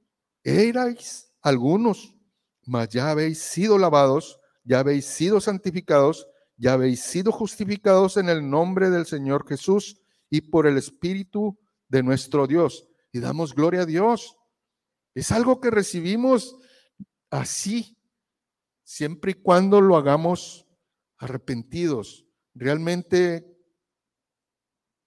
[0.42, 2.14] Erais algunos,
[2.64, 8.48] mas ya habéis sido lavados, ya habéis sido santificados, ya habéis sido justificados en el
[8.48, 11.58] nombre del Señor Jesús y por el Espíritu
[11.88, 14.36] de nuestro Dios y damos gloria a Dios.
[15.14, 16.56] Es algo que recibimos
[17.30, 17.96] así,
[18.82, 20.66] siempre y cuando lo hagamos
[21.18, 23.46] arrepentidos, realmente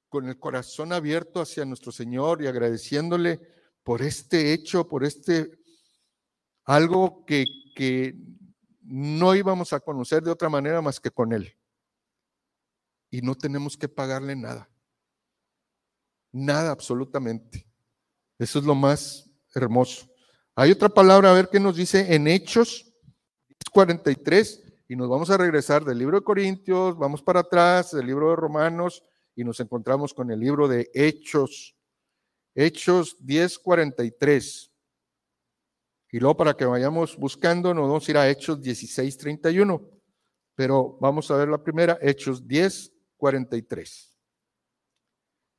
[0.08, 3.42] con el corazón abierto hacia nuestro Señor y agradeciéndole
[3.88, 5.50] por este hecho, por este
[6.66, 8.14] algo que, que
[8.82, 11.56] no íbamos a conocer de otra manera más que con Él.
[13.10, 14.70] Y no tenemos que pagarle nada.
[16.34, 17.66] Nada absolutamente.
[18.38, 20.06] Eso es lo más hermoso.
[20.54, 22.94] Hay otra palabra, a ver qué nos dice en Hechos
[23.72, 28.32] 43, y nos vamos a regresar del libro de Corintios, vamos para atrás, del libro
[28.32, 29.02] de Romanos,
[29.34, 31.77] y nos encontramos con el libro de Hechos.
[32.60, 34.72] Hechos 10:43.
[36.12, 39.88] Y luego para que vayamos buscando, nos vamos a ir a Hechos 16:31.
[40.56, 44.18] Pero vamos a ver la primera, Hechos 10:43.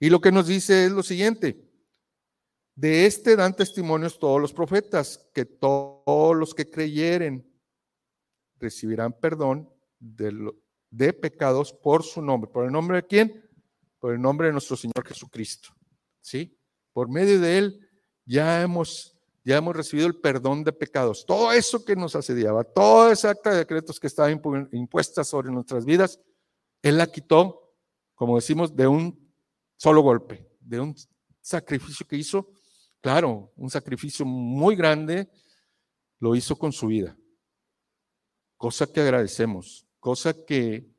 [0.00, 1.64] Y lo que nos dice es lo siguiente.
[2.74, 7.48] De este dan testimonios todos los profetas, que todos los que creyeren
[8.56, 10.52] recibirán perdón de,
[10.90, 12.50] de, pecados por su nombre.
[12.50, 13.48] ¿Por el nombre de quién?
[14.00, 15.68] Por el nombre de nuestro Señor Jesucristo.
[16.20, 16.57] ¿Sí?
[16.98, 17.88] Por medio de Él
[18.26, 21.24] ya hemos, ya hemos recibido el perdón de pecados.
[21.24, 25.84] Todo eso que nos asediaba, toda esa acta de decretos que estaba impuesta sobre nuestras
[25.84, 26.18] vidas,
[26.82, 27.72] Él la quitó,
[28.16, 29.32] como decimos, de un
[29.76, 30.96] solo golpe, de un
[31.40, 32.50] sacrificio que hizo
[33.00, 35.30] Claro, un sacrificio muy grande
[36.18, 37.16] lo hizo con su vida.
[38.56, 40.92] Cosa que agradecemos, cosa que,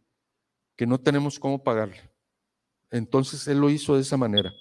[0.78, 2.10] que no tenemos cómo pagarle.
[2.90, 4.54] Entonces Él lo hizo de esa manera.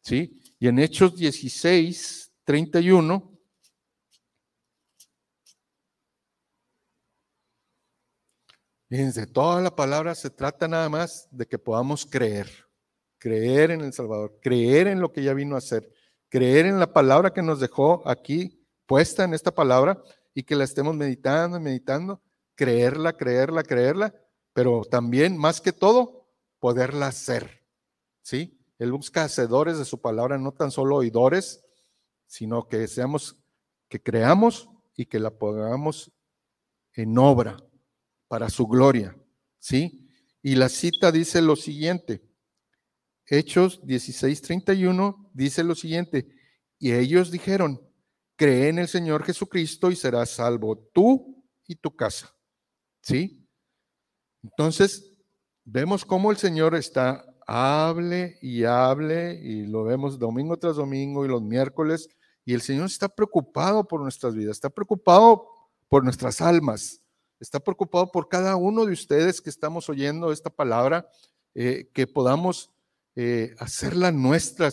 [0.00, 0.41] ¿Sí?
[0.62, 3.28] Y en Hechos 16, 31,
[8.88, 12.48] Fíjense, toda la palabra se trata nada más de que podamos creer,
[13.18, 15.92] creer en el Salvador, creer en lo que ya vino a hacer
[16.28, 20.00] creer en la palabra que nos dejó aquí puesta en esta palabra
[20.32, 22.22] y que la estemos meditando, meditando,
[22.54, 24.14] creerla, creerla, creerla,
[24.52, 26.28] pero también, más que todo,
[26.60, 27.64] poderla hacer.
[28.22, 28.61] ¿Sí?
[28.82, 31.62] Él busca hacedores de su palabra, no tan solo oidores,
[32.26, 33.36] sino que seamos,
[33.88, 36.10] que creamos y que la pongamos
[36.94, 37.56] en obra
[38.26, 39.16] para su gloria.
[39.60, 40.08] ¿Sí?
[40.42, 42.28] Y la cita dice lo siguiente,
[43.26, 46.26] Hechos 16:31 dice lo siguiente,
[46.76, 47.80] y ellos dijeron,
[48.34, 52.34] cree en el Señor Jesucristo y serás salvo tú y tu casa.
[53.00, 53.46] ¿Sí?
[54.42, 55.16] Entonces,
[55.62, 61.28] vemos cómo el Señor está, hable y hable, y lo vemos domingo tras domingo y
[61.28, 62.08] los miércoles,
[62.46, 65.46] y el Señor está preocupado por nuestras vidas, está preocupado
[65.90, 67.02] por nuestras almas,
[67.40, 71.06] está preocupado por cada uno de ustedes que estamos oyendo esta palabra,
[71.54, 72.70] eh, que podamos
[73.16, 74.72] eh, hacerla nuestra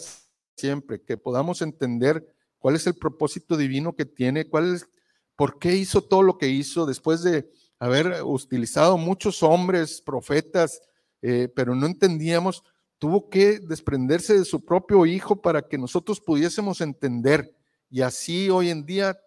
[0.55, 4.87] siempre, que podamos entender cuál es el propósito divino que tiene, cuál es,
[5.35, 10.81] por qué hizo todo lo que hizo después de haber utilizado muchos hombres, profetas,
[11.21, 12.63] eh, pero no entendíamos,
[12.97, 17.55] tuvo que desprenderse de su propio hijo para que nosotros pudiésemos entender.
[17.89, 19.19] Y así hoy en día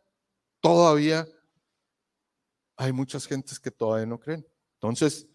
[0.61, 1.26] todavía
[2.76, 4.46] hay muchas gentes que todavía no creen.
[4.74, 5.28] Entonces,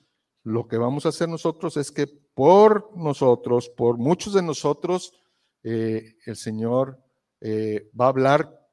[0.43, 5.13] lo que vamos a hacer nosotros es que por nosotros, por muchos de nosotros,
[5.63, 7.01] eh, el Señor
[7.41, 8.69] eh, va a hablar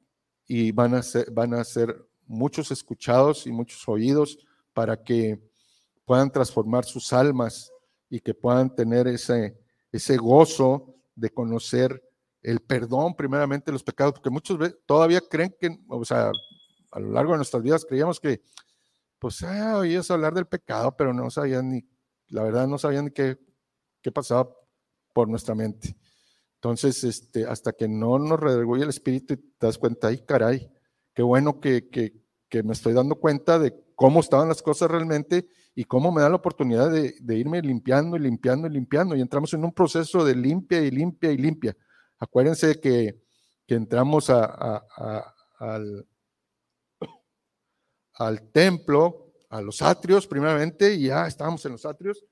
[0.47, 4.38] y van a, ser, van a ser muchos escuchados y muchos oídos
[4.73, 5.40] para que
[6.05, 7.73] puedan transformar sus almas
[8.09, 9.57] y que puedan tener ese,
[9.90, 12.03] ese gozo de conocer
[12.43, 16.31] el perdón primeramente de los pecados, porque muchos todavía creen que, o sea,
[16.93, 18.43] a lo largo de nuestras vidas creíamos que,
[19.19, 21.85] pues, ah, oías hablar del pecado, pero no sabían ni,
[22.29, 23.38] la verdad no sabían ni qué,
[24.03, 24.49] qué pasaba
[25.12, 25.97] por nuestra mente.
[26.57, 30.71] Entonces, este, hasta que no nos redarguye el espíritu y te das cuenta, ay, caray,
[31.14, 32.12] qué bueno que, que,
[32.49, 36.29] que, me estoy dando cuenta de cómo estaban las cosas realmente y cómo me da
[36.29, 39.17] la oportunidad de, irme limpiando y limpiando y limpiando.
[39.17, 41.77] Y entramos en un proceso de limpia y limpia y limpia.
[42.19, 43.23] Acuérdense que,
[43.67, 45.33] entramos al
[48.53, 52.25] templo, a los atrios primeramente, y ya estábamos en los atrios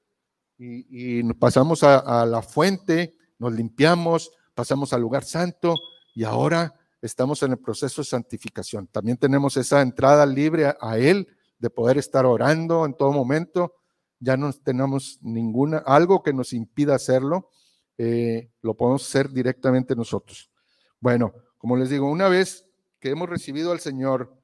[0.58, 5.74] y, pasamos a, la fuente, nos limpiamos, pasamos al lugar santo
[6.14, 8.86] y ahora estamos en el proceso de santificación.
[8.86, 11.26] También tenemos esa entrada libre a, Él
[11.62, 13.76] de poder estar orando en todo momento.
[14.18, 17.50] Ya no tenemos ninguna, algo que nos impida hacerlo.
[17.96, 20.50] Eh, lo podemos hacer directamente nosotros.
[20.98, 22.66] Bueno, como les digo, una vez
[22.98, 24.36] que hemos recibido al Señor,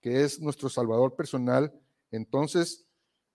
[0.00, 1.72] que es nuestro Salvador personal,
[2.10, 2.84] entonces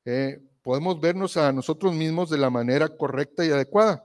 [0.04, 4.04] eh, podemos vernos a nosotros mismos de la manera correcta y adecuada,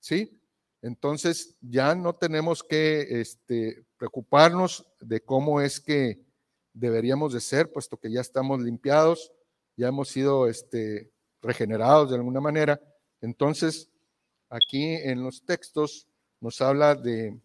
[0.00, 0.40] ¿sí?
[0.82, 6.23] Entonces ya no tenemos que este, preocuparnos de cómo es que
[6.74, 9.32] deberíamos de ser, puesto que ya estamos limpiados,
[9.76, 11.10] ya hemos sido este,
[11.40, 12.80] regenerados de alguna manera.
[13.22, 13.88] Entonces,
[14.50, 16.06] aquí en los textos
[16.40, 17.40] nos habla de,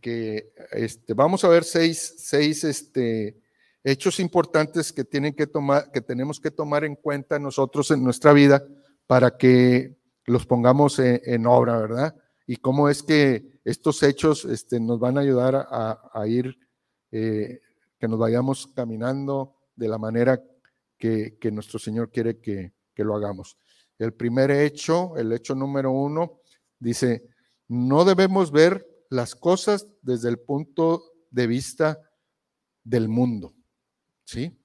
[0.00, 3.40] que este, vamos a ver seis, seis este,
[3.84, 8.32] hechos importantes que, tienen que, tomar, que tenemos que tomar en cuenta nosotros en nuestra
[8.32, 8.66] vida
[9.06, 12.14] para que los pongamos en obra, ¿verdad?
[12.50, 16.58] y cómo es que estos hechos este, nos van a ayudar a, ir,
[17.12, 17.60] eh,
[18.00, 20.42] que nos vayamos caminando de la manera
[20.98, 23.58] que, nuestro Señor quiere que, que lo hagamos.
[23.98, 26.40] El primer hecho, el hecho número uno,
[26.78, 27.28] dice,
[27.68, 32.00] no debemos ver las cosas desde el punto de vista
[32.82, 33.54] del mundo.
[34.24, 34.56] ¿Sí?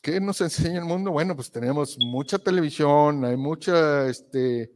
[0.00, 1.10] ¿Qué nos enseña el mundo?
[1.10, 4.72] Bueno, pues tenemos mucha televisión, hay mucha este,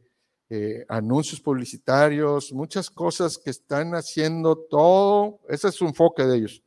[0.47, 6.61] eh, anuncios publicitarios, muchas cosas que están haciendo todo, ese es su enfoque de ellos.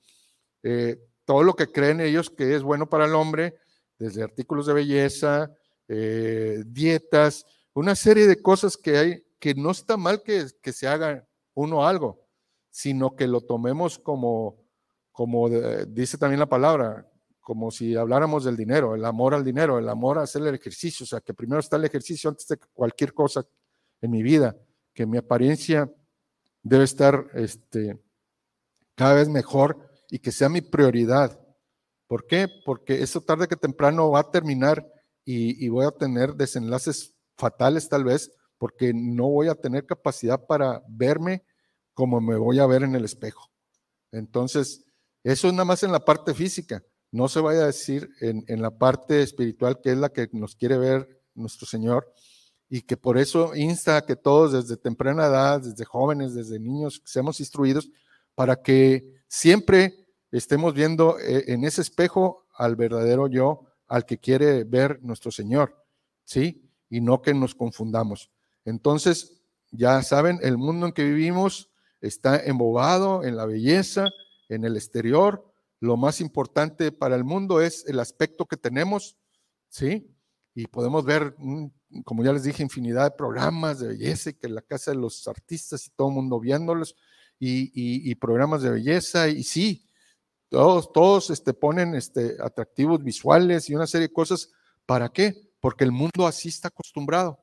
[0.62, 3.58] Eh, todo lo que creen ellos que es bueno para el hombre,
[3.98, 5.50] desde artículos de belleza,
[5.88, 7.44] eh, dietas,
[7.74, 11.86] una serie de cosas que hay, que no está mal que, que se haga uno
[11.86, 12.26] algo,
[12.70, 14.64] sino que lo tomemos como,
[15.12, 17.08] como dice también la palabra,
[17.40, 21.04] como si habláramos del dinero, el amor al dinero, el amor a hacer el ejercicio,
[21.04, 23.42] o sea, que primero está el ejercicio antes de cualquier cosa
[24.02, 24.54] en mi vida,
[24.92, 25.90] que mi apariencia
[26.62, 27.98] debe estar este,
[28.94, 31.38] cada vez mejor y que sea mi prioridad.
[32.06, 32.48] ¿Por qué?
[32.64, 34.86] Porque eso tarde que temprano va a terminar
[35.24, 40.82] y, voy a tener desenlaces fatales tal vez, porque no voy a tener capacidad para
[40.88, 41.44] verme
[41.92, 43.50] como me voy a ver en el espejo.
[44.10, 44.86] Entonces,
[45.22, 46.82] eso es nada más en la parte física.
[47.10, 50.56] No se vaya a decir en, en la parte espiritual, que es la que nos
[50.56, 52.10] quiere ver nuestro Señor,
[52.70, 57.02] y que por eso insta a que todos desde temprana edad, desde jóvenes, desde niños,
[57.04, 57.90] seamos instruidos
[58.34, 64.64] para que siempre estemos viendo eh, en ese espejo al verdadero yo, al que quiere
[64.64, 65.76] ver nuestro Señor,
[66.24, 66.68] ¿sí?
[66.90, 68.30] Y no que nos confundamos.
[68.64, 74.08] Entonces, ya saben, el mundo en que vivimos está embobado en la belleza,
[74.48, 75.44] en el exterior.
[75.80, 79.16] Lo más importante para el mundo es el aspecto que tenemos,
[79.68, 80.14] ¿sí?
[80.54, 81.72] Y podemos ver un
[82.04, 85.26] como ya les dije, infinidad de programas de belleza y que la casa de los
[85.26, 86.94] artistas y todo el mundo viéndolos
[87.38, 89.86] y, programas de belleza y sí,
[90.48, 94.50] todos, todos este, ponen este, atractivos visuales y una serie de cosas.
[94.86, 95.50] ¿Para qué?
[95.60, 97.38] Porque el mundo así está acostumbrado.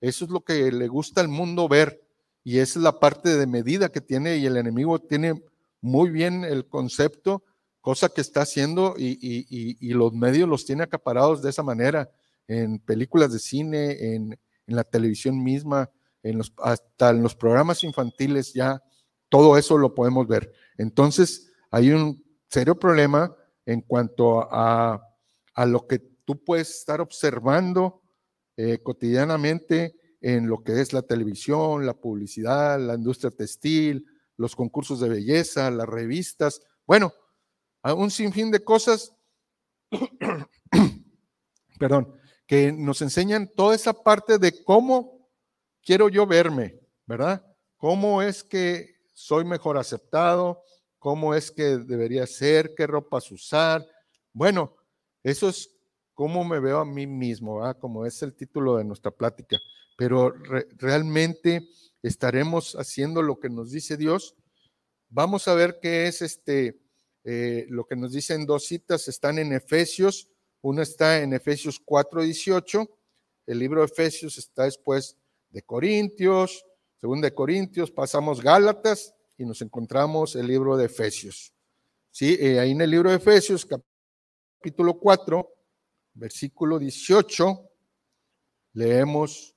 [0.00, 2.02] Eso es lo que le gusta al mundo ver
[2.44, 5.42] y esa es la parte de medida que tiene y el enemigo tiene
[5.80, 7.44] muy bien el concepto,
[7.80, 12.10] cosa que está haciendo y, y los medios los tiene acaparados de esa manera
[12.48, 15.90] en películas de cine, en, la televisión misma,
[16.22, 18.82] en los, hasta en los programas infantiles ya
[19.28, 20.52] todo eso lo podemos ver.
[20.76, 23.34] Entonces, hay un serio problema
[23.66, 25.04] en cuanto a,
[25.66, 28.00] lo que tú puedes estar observando
[28.56, 35.00] eh, cotidianamente en lo que es la televisión, la publicidad, la industria textil, los concursos
[35.00, 37.12] de belleza, las revistas, bueno,
[37.82, 39.14] un sinfín de cosas,
[41.78, 42.14] perdón,
[42.46, 45.28] que nos enseñan toda esa parte de cómo
[45.82, 47.44] quiero yo verme, ¿verdad?
[47.76, 50.62] ¿Cómo es que soy mejor aceptado?
[50.98, 52.74] ¿Cómo es que debería ser?
[52.76, 53.86] ¿Qué ropas usar?
[54.32, 54.76] Bueno,
[55.22, 55.70] eso es
[56.14, 57.78] cómo me veo a mí mismo, ¿verdad?
[57.78, 59.58] Como es el título de nuestra plática.
[59.96, 60.32] Pero
[60.76, 61.68] realmente
[62.02, 64.36] estaremos haciendo lo que nos dice Dios.
[65.08, 66.80] Vamos a ver qué es este,
[67.24, 70.28] eh, lo que nos dicen dos citas, están en Efesios
[70.60, 72.88] una está en Efesios 4:18,
[73.46, 75.16] el libro de Efesios está después
[75.50, 76.64] de Corintios,
[77.00, 81.52] según de Corintios, pasamos Gálatas y nos encontramos el libro de Efesios.
[82.10, 85.48] Sí, eh, ahí en el libro de Efesios, capítulo 4,
[86.14, 87.70] versículo 18,
[88.72, 89.54] leemos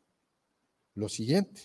[0.93, 1.63] lo siguiente.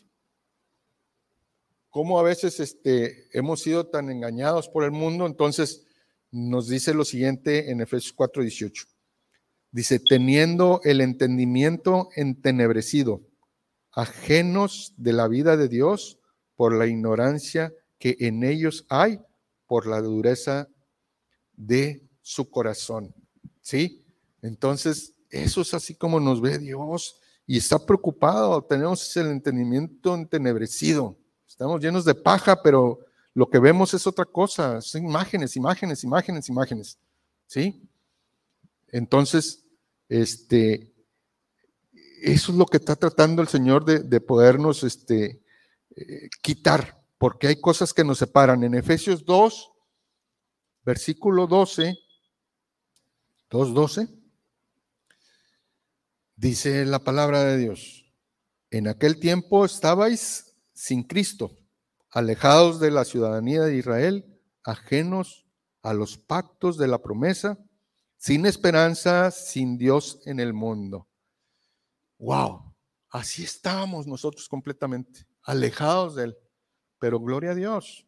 [1.90, 5.86] Cómo a veces este, hemos sido tan engañados por el mundo, entonces
[6.30, 8.84] nos dice lo siguiente en Efesios 4, 18.
[9.70, 13.20] Dice, teniendo el entendimiento entenebrecido,
[13.96, 16.18] ajenos de la vida de Dios
[16.54, 19.20] por la ignorancia que en ellos hay
[19.66, 20.68] por la dureza
[21.56, 23.14] de su corazón.
[23.62, 24.04] ¿Sí?
[24.42, 28.62] Entonces, eso es así como nos ve Dios y está preocupado.
[28.62, 31.16] Tenemos el entendimiento entenebrecido.
[31.48, 33.00] Estamos llenos de paja, pero
[33.32, 34.80] lo que vemos es otra cosa.
[34.82, 36.98] Son imágenes, imágenes, imágenes, imágenes.
[37.46, 37.82] ¿Sí?
[38.88, 39.64] Entonces,
[40.08, 40.92] este,
[42.26, 45.44] eso es lo que está tratando el Señor de, podernos este,
[45.94, 48.64] eh, quitar, porque hay cosas que nos separan.
[48.64, 49.70] En Efesios 2,
[50.84, 51.96] versículo 12,
[53.48, 54.12] 2.12,
[56.34, 58.12] dice la palabra de Dios,
[58.72, 61.56] en aquel tiempo estabais sin Cristo,
[62.10, 65.46] alejados de la ciudadanía de Israel, ajenos
[65.80, 67.56] a los pactos de la promesa,
[68.16, 71.06] sin esperanza, sin Dios en el mundo.
[72.18, 72.74] Wow,
[73.10, 76.36] así estábamos nosotros completamente, alejados de Él.
[76.98, 78.06] Pero gloria a Dios,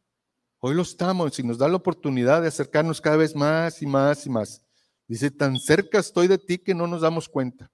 [0.58, 4.24] hoy lo estamos y nos da la oportunidad de acercarnos cada vez más y más
[4.26, 4.62] y más.
[5.06, 7.70] Dice, tan cerca estoy de ti que no nos damos cuenta.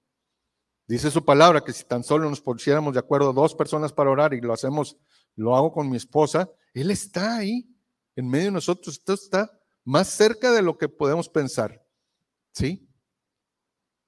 [0.87, 4.33] Dice su palabra que si tan solo nos pusiéramos de acuerdo dos personas para orar
[4.33, 4.97] y lo hacemos,
[5.35, 7.67] lo hago con mi esposa, Él está ahí
[8.15, 9.51] en medio de nosotros, esto está
[9.83, 11.83] más cerca de lo que podemos pensar.
[12.53, 12.87] ¿Sí?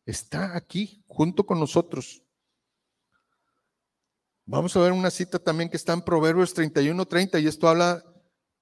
[0.07, 2.23] Está aquí junto con nosotros.
[4.45, 8.01] Vamos a ver una cita también que está en Proverbios 31, 30 y esto habla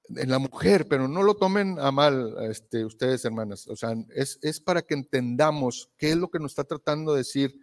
[0.10, 3.68] en la mujer, pero no lo tomen a mal este, ustedes, hermanas.
[3.68, 7.20] O sea, es, es para que entendamos qué es lo que nos está tratando de
[7.20, 7.56] decir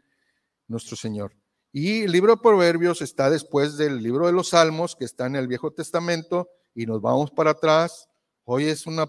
[0.69, 1.35] nuestro Señor.
[1.73, 5.35] Y el libro de Proverbios está después del libro de los Salmos, que está en
[5.35, 8.09] el Viejo Testamento, y nos vamos para atrás.
[8.45, 9.09] Hoy es una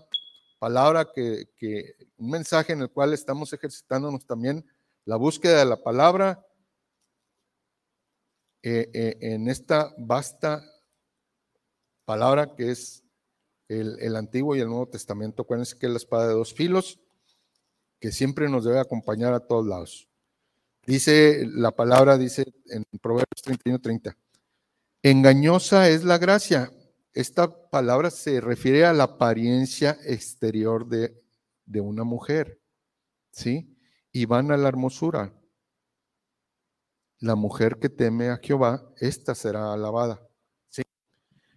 [0.64, 4.66] palabra que, un mensaje en el cual estamos ejercitándonos también
[5.04, 6.48] la búsqueda de la palabra
[8.62, 10.64] eh, eh, en esta vasta
[12.06, 13.04] palabra que es
[13.68, 15.42] el, Antiguo y el Nuevo Testamento.
[15.42, 16.98] Acuérdense que es la espada de dos filos
[18.00, 20.08] que siempre nos debe acompañar a todos lados.
[20.86, 24.16] Dice la palabra, dice en Proverbios 31, 30.
[25.02, 26.72] Engañosa es la gracia
[27.14, 31.22] esta palabra se refiere a la apariencia exterior de,
[31.80, 32.60] una mujer,
[33.32, 33.78] ¿sí?
[34.12, 35.34] Y van a la hermosura.
[37.20, 40.28] La mujer que teme a Jehová, esta será alabada,
[40.70, 40.82] ¿sí?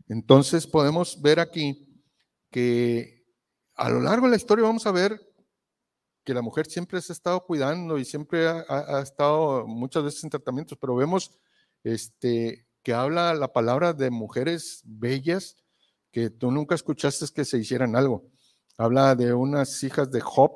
[0.08, 2.02] Entonces podemos ver aquí
[2.50, 3.26] que
[3.74, 5.20] a lo largo de la historia vamos a ver
[6.22, 10.24] que la mujer siempre se ha estado cuidando y siempre ha, ha estado muchas veces
[10.24, 11.38] en tratamientos, pero vemos
[11.82, 15.56] este, que habla la palabra de mujeres bellas
[16.12, 18.30] que tú nunca escuchaste que se hicieran algo.
[18.78, 20.52] Habla de unas hijas de Job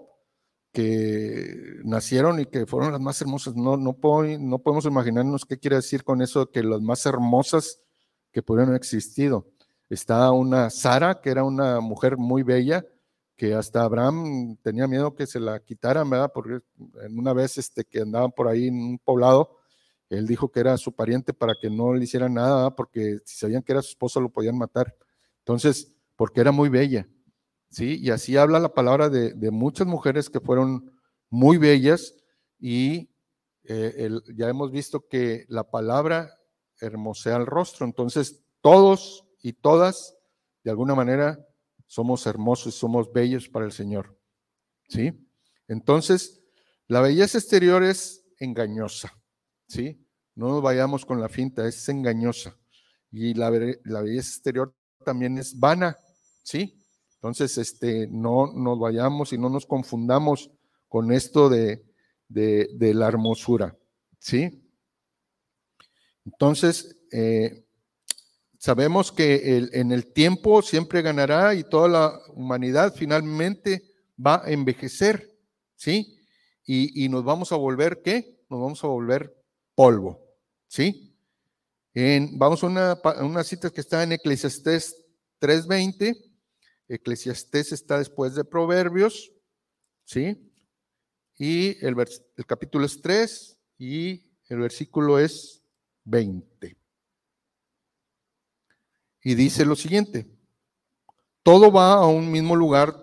[0.73, 3.57] que nacieron y que fueron las más hermosas.
[3.57, 7.81] No, no, no podemos imaginarnos qué quiere decir con eso, que las más hermosas
[8.31, 9.49] que pudieron haber existido.
[9.89, 12.87] Está una Sara, que era una mujer muy bella,
[13.35, 16.31] que hasta Abraham tenía miedo que se la quitaran, ¿verdad?
[16.33, 16.61] Porque
[17.11, 19.60] una vez este, que andaban por ahí en un poblado,
[20.11, 23.63] él dijo que era su pariente para que no le hicieran nada, porque si sabían
[23.63, 24.95] que era su esposo lo podían matar.
[25.39, 27.09] Entonces, porque era muy bella.
[27.71, 27.97] ¿sí?
[28.01, 30.93] Y así habla la palabra de, muchas mujeres que fueron
[31.31, 32.17] muy bellas
[32.59, 33.09] y
[33.63, 36.41] eh, ya hemos visto que la palabra
[36.81, 37.87] hermosea el rostro.
[37.87, 40.17] Entonces, todos y todas,
[40.65, 41.39] de alguna manera,
[41.87, 44.19] somos hermosos, somos bellos para el Señor.
[44.89, 45.25] ¿Sí?
[45.69, 46.43] Entonces,
[46.89, 49.20] la belleza exterior es engañosa.
[49.71, 50.05] ¿Sí?
[50.35, 52.57] No nos vayamos con la finta, es engañosa.
[53.13, 55.97] Y la, belleza exterior también es vana,
[56.43, 56.77] ¿sí?
[57.15, 60.51] Entonces, este, no nos vayamos y no nos confundamos
[60.89, 61.85] con esto de,
[62.29, 63.77] la hermosura,
[64.19, 64.65] ¿sí?
[66.25, 67.65] Entonces, eh,
[68.59, 73.83] sabemos que en el tiempo siempre ganará y toda la humanidad finalmente
[74.25, 75.37] va a envejecer,
[75.77, 76.19] ¿sí?
[76.65, 78.41] Y, y nos vamos a volver, ¿qué?
[78.49, 79.40] Nos vamos a volver
[79.75, 80.21] polvo.
[80.69, 81.17] ¿Sí?
[81.95, 85.05] En, vamos a una, cita que está en Eclesiastés
[85.41, 86.17] 3.20.
[86.89, 89.33] Eclesiastés está después de Proverbios.
[90.05, 90.53] ¿Sí?
[91.37, 91.97] Y el,
[92.37, 95.63] el capítulo es 3 y el versículo es
[96.05, 96.77] 20.
[99.23, 100.27] Y dice lo siguiente,
[101.43, 102.95] todo va a un mismo lugar,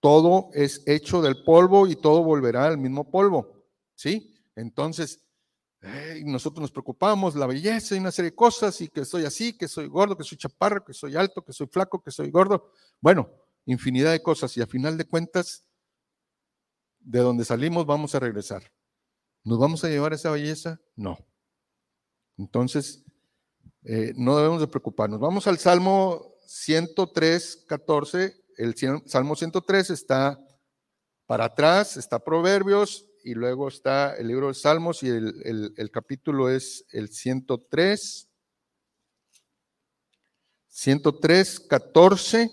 [0.00, 3.64] todo es hecho del polvo y todo volverá al mismo polvo.
[3.94, 4.34] ¿Sí?
[4.54, 5.25] Entonces,
[6.24, 9.68] nosotros nos preocupamos, la belleza y una serie de cosas, y que soy así, que
[9.68, 12.72] soy gordo, que soy chaparro, que soy alto, que soy flaco, que soy gordo.
[13.00, 13.30] Bueno,
[13.66, 15.64] infinidad de cosas, y a final de cuentas,
[17.00, 18.62] de donde salimos vamos a regresar.
[19.44, 20.80] ¿Nos vamos a llevar esa belleza?
[20.96, 21.18] No.
[22.36, 23.04] Entonces,
[23.84, 25.20] eh, no debemos de preocuparnos.
[25.20, 28.74] Vamos al Salmo 103, 14, el
[29.06, 30.40] Salmo 103 está
[31.26, 36.48] para atrás, está Proverbios y luego está el libro de Salmos y el, el capítulo
[36.48, 38.28] es el 103.
[40.68, 42.52] 103, 14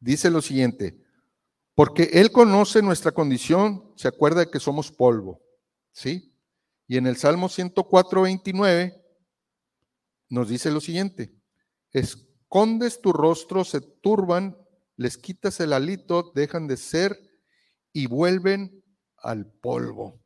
[0.00, 1.02] dice lo siguiente,
[1.74, 5.40] porque Él conoce nuestra condición, se acuerda de que somos polvo,
[5.92, 6.36] ¿sí?
[6.86, 9.02] Y en el Salmo 104, 29
[10.28, 11.34] nos dice lo siguiente,
[11.90, 14.58] escondes tu rostro, se turban,
[14.96, 17.18] les quitas el alito, dejan de ser
[17.94, 18.83] y vuelven
[19.24, 20.20] al polvo,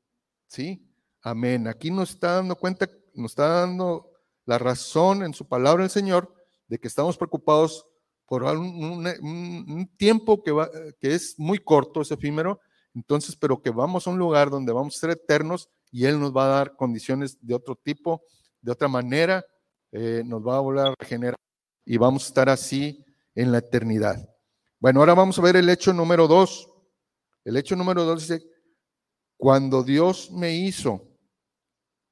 [0.49, 0.85] ¿sí?
[1.23, 1.69] Amén.
[1.69, 4.11] Aquí nos está dando cuenta, nos está dando
[4.45, 6.35] la razón en su palabra el Señor
[6.67, 7.87] de que estamos preocupados
[8.27, 10.69] por un, tiempo que, va,
[11.01, 12.61] que es muy corto, es efímero,
[12.95, 16.37] entonces, pero que vamos a un lugar donde vamos a ser eternos y Él nos
[16.37, 18.23] va a dar condiciones de otro tipo,
[18.61, 19.45] de otra manera,
[19.93, 21.37] eh, nos va a volver a regenerar
[21.87, 23.03] y vamos a estar así
[23.35, 24.29] en la eternidad.
[24.79, 26.69] Bueno, ahora vamos a ver el hecho número dos.
[27.45, 28.47] El hecho número dos dice,
[29.39, 31.09] cuando Dios me hizo,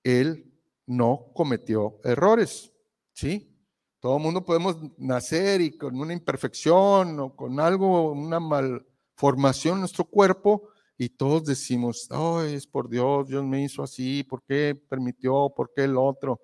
[0.03, 0.55] Él
[0.87, 2.73] no cometió errores,
[3.13, 3.53] ¿sí?
[4.01, 9.81] Todo el mundo podemos nacer y con una imperfección o con algo, una malformación en
[9.81, 14.81] nuestro cuerpo, y todos decimos, ay, es por Dios, Dios me hizo así, ¿por qué
[14.89, 15.53] permitió?
[15.55, 16.41] ¿Por qué el otro?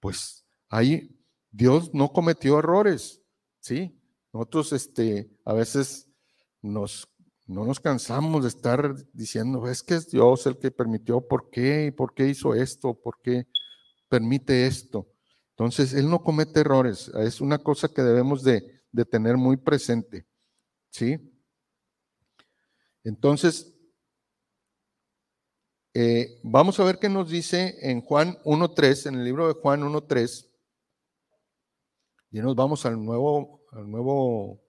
[0.00, 1.16] Pues ahí
[1.50, 3.22] Dios no cometió errores,
[3.60, 3.98] ¿sí?
[4.32, 6.08] Nosotros este, a veces
[6.60, 7.08] nos,
[7.46, 11.92] no nos cansamos de estar diciendo, es que es Dios el que permitió, ¿por qué?
[11.94, 12.94] ¿Por qué hizo esto?
[12.94, 13.46] ¿Por qué
[14.08, 15.08] permite esto?
[15.50, 17.08] Entonces, Él no comete errores.
[17.08, 20.26] Es una cosa que debemos de, tener muy presente.
[20.90, 21.18] ¿Sí?
[23.02, 23.74] Entonces,
[25.92, 29.82] eh, vamos a ver qué nos dice en Juan 1.3, en el libro de Juan
[29.82, 30.50] 1.3.
[32.30, 34.60] Y nos vamos al nuevo, al nuevo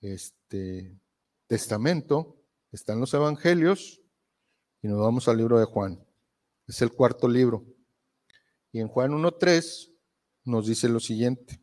[0.00, 1.00] este,
[1.50, 2.36] testamento.
[2.70, 4.00] Están los evangelios
[4.82, 6.00] y nos vamos al libro de Juan.
[6.68, 7.66] Es el cuarto libro.
[8.70, 9.92] Y en Juan 1.3
[10.44, 11.60] nos dice lo siguiente.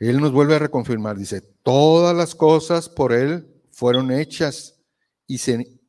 [0.00, 4.80] Él nos vuelve a reconfirmar, dice, todas las cosas por Él fueron hechas
[5.28, 5.40] y,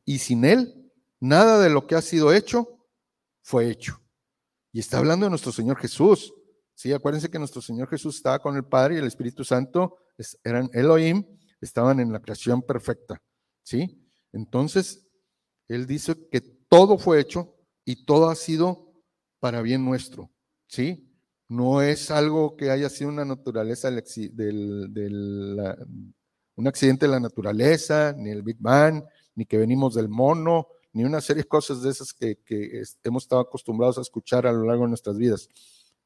[0.04, 2.78] y sin Él nada de lo que ha sido hecho
[3.42, 4.00] fue hecho.
[4.70, 6.32] Y está hablando de nuestro Señor Jesús.
[6.74, 9.98] Sí, acuérdense que nuestro Señor Jesús estaba con el Padre y el Espíritu Santo,
[10.44, 13.20] eran Elohim, estaban en la creación perfecta.
[13.62, 14.06] ¿Sí?
[14.32, 15.06] Entonces,
[15.68, 18.92] Él dice que todo fue hecho y todo ha sido
[19.40, 20.30] para bien nuestro,
[20.66, 21.06] ¿sí?
[21.48, 24.90] No es algo que haya sido una naturaleza del,
[26.56, 29.04] un accidente de la naturaleza, ni el Big Bang,
[29.36, 33.24] ni que venimos del mono, ni una serie de cosas de esas que, que hemos
[33.24, 35.48] estado acostumbrados a escuchar a lo largo de nuestras vidas.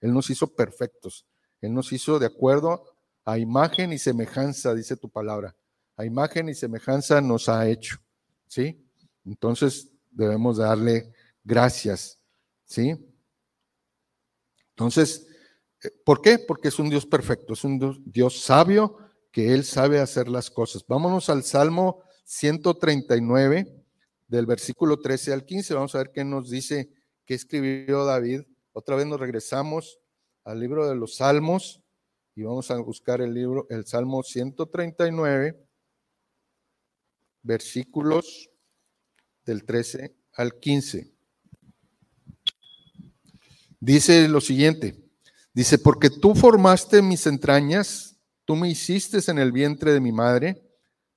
[0.00, 1.26] Él nos hizo perfectos,
[1.60, 2.84] Él nos hizo de acuerdo
[3.24, 5.54] a imagen y semejanza, dice tu palabra.
[5.96, 7.98] A imagen y semejanza nos ha hecho,
[8.46, 8.82] ¿sí?
[9.24, 11.12] Entonces debemos darle
[11.44, 12.20] gracias,
[12.64, 12.96] ¿sí?
[14.70, 15.26] Entonces,
[15.82, 16.38] eh, ¿por qué?
[16.38, 18.96] Porque es un Dios perfecto, es un Dios sabio
[19.30, 20.84] que Él sabe hacer las cosas.
[20.86, 23.84] Vámonos al Salmo 139,
[24.26, 25.74] del versículo 13 al 15.
[25.74, 26.90] Vamos a ver qué nos dice,
[27.24, 28.42] qué escribió David.
[28.72, 29.98] Otra vez nos regresamos
[30.44, 31.82] al libro de los Salmos
[32.34, 35.58] y vamos a buscar el libro, el Salmo 139,
[37.42, 38.50] versículos
[39.44, 41.12] del 13 al 15.
[43.80, 45.02] Dice lo siguiente,
[45.54, 50.62] dice, porque tú formaste mis entrañas, tú me hiciste en el vientre de mi madre,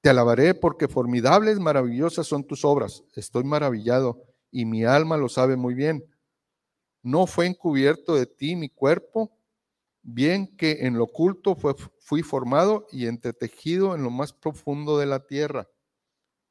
[0.02, 3.04] te alabaré porque formidables, maravillosas son tus obras.
[3.16, 6.04] Estoy maravillado y mi alma lo sabe muy bien.
[7.02, 9.32] No fue encubierto de ti mi cuerpo,
[10.04, 15.06] bien que en lo oculto fue, fui formado y entretejido en lo más profundo de
[15.06, 15.68] la tierra.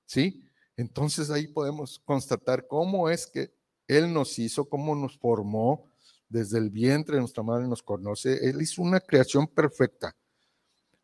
[0.07, 0.45] ¿Sí?
[0.77, 3.55] Entonces ahí podemos constatar cómo es que
[3.87, 5.93] Él nos hizo, cómo nos formó,
[6.29, 8.49] desde el vientre de nuestra madre nos conoce.
[8.49, 10.17] Él hizo una creación perfecta.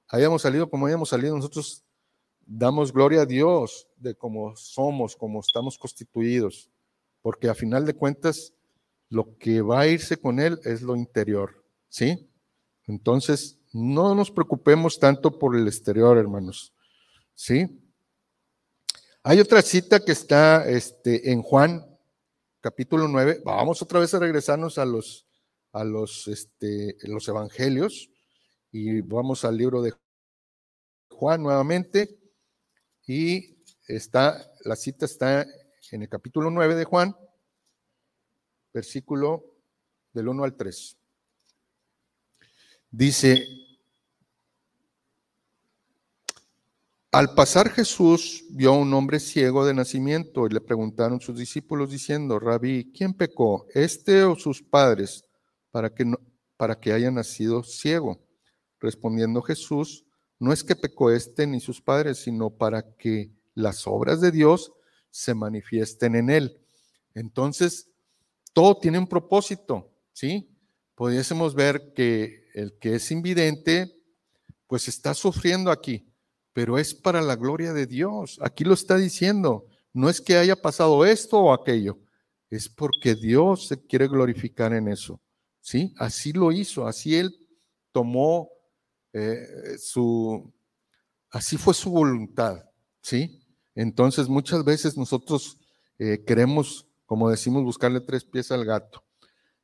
[0.08, 1.84] Hayamos salido como hayamos salido, nosotros
[2.46, 6.70] damos gloria a Dios de cómo somos, cómo estamos constituidos,
[7.20, 8.54] porque a final de cuentas
[9.10, 12.27] lo que va a irse con Él es lo interior, ¿sí?
[12.88, 16.74] Entonces, no nos preocupemos tanto por el exterior, hermanos,
[17.34, 17.80] ¿sí?
[19.22, 21.84] Hay otra cita que está este, en Juan
[22.60, 25.26] capítulo 9, vamos otra vez a regresarnos a los,
[25.72, 28.10] a los, este, los evangelios
[28.72, 29.92] y vamos al libro de
[31.10, 32.18] Juan nuevamente
[33.06, 35.46] y está, la cita está
[35.92, 37.16] en el capítulo 9 de Juan,
[38.72, 39.44] versículo
[40.12, 40.98] del 1 al 3.
[42.90, 43.46] Dice,
[47.12, 51.90] al pasar Jesús vio a un hombre ciego de nacimiento y le preguntaron sus discípulos
[51.90, 55.24] diciendo, Rabí, ¿quién pecó, este o sus padres,
[55.70, 56.10] para que,
[56.56, 58.20] para que haya nacido ciego?
[58.80, 60.04] Respondiendo Jesús,
[60.38, 64.72] no es que pecó este ni sus padres, sino para que las obras de Dios
[65.10, 66.60] se manifiesten en él.
[67.14, 67.90] Entonces,
[68.52, 70.48] todo tiene un propósito, ¿sí?
[70.98, 73.94] Pudiésemos ver que el que es invidente,
[74.66, 76.12] pues está sufriendo aquí,
[76.52, 78.36] pero es para la gloria de Dios.
[78.42, 79.68] Aquí lo está diciendo.
[79.92, 82.00] No es que haya pasado esto o aquello,
[82.50, 85.20] es porque Dios se quiere glorificar en eso.
[85.60, 85.94] ¿Sí?
[85.98, 87.46] Así lo hizo, así Él
[87.92, 88.50] tomó
[89.12, 90.52] eh, su,
[91.30, 92.64] así fue su voluntad.
[93.02, 93.40] ¿Sí?
[93.76, 95.60] Entonces muchas veces nosotros
[96.00, 99.04] eh, queremos, como decimos, buscarle tres pies al gato.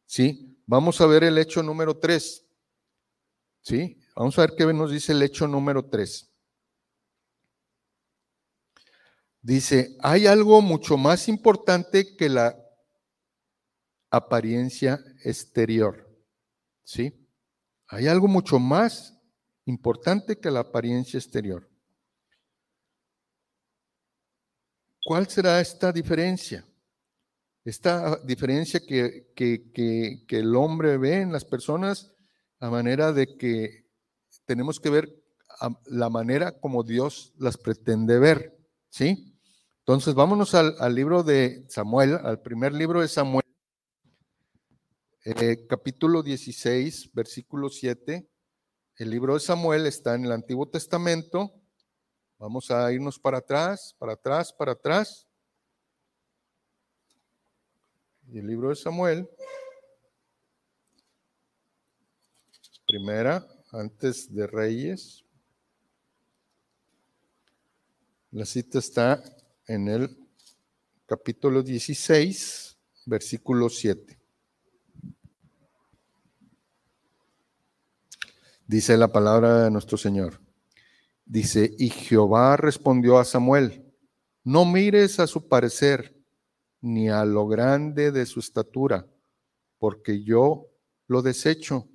[0.06, 0.53] ¿Sí?
[0.66, 2.46] Vamos a ver el hecho número tres.
[3.60, 3.98] ¿Sí?
[4.14, 6.30] Vamos a ver qué nos dice el hecho número tres.
[9.42, 12.56] Dice, hay algo mucho más importante que la
[14.10, 16.08] apariencia exterior.
[16.82, 17.28] ¿Sí?
[17.88, 19.18] Hay algo mucho más
[19.66, 21.68] importante que la apariencia exterior.
[25.04, 26.66] ¿Cuál será esta diferencia?
[27.64, 32.12] Esta diferencia que, que, el hombre ve en las personas
[32.60, 33.86] a manera de que
[34.44, 35.14] tenemos que ver
[35.86, 38.58] la manera como Dios las pretende ver,
[38.90, 39.38] ¿sí?
[39.78, 43.44] Entonces vámonos al, libro de Samuel, al primer libro de Samuel,
[45.24, 48.28] eh, capítulo 16, versículo 7.
[48.96, 51.52] El libro de Samuel está en el Antiguo Testamento
[52.44, 55.26] Vamos a irnos para atrás, para atrás, para atrás.
[58.34, 59.28] El libro de Samuel,
[62.84, 65.24] primera, antes de Reyes.
[68.32, 69.22] La cita está
[69.68, 70.18] en el
[71.06, 72.76] capítulo 16,
[73.06, 74.18] versículo 7.
[78.66, 80.40] Dice la palabra de nuestro Señor.
[81.24, 83.94] Dice, y Jehová respondió a Samuel,
[84.42, 86.13] no mires a su parecer,
[86.84, 89.06] ni a lo grande de su estatura,
[89.78, 90.68] porque yo
[91.06, 91.88] lo desecho,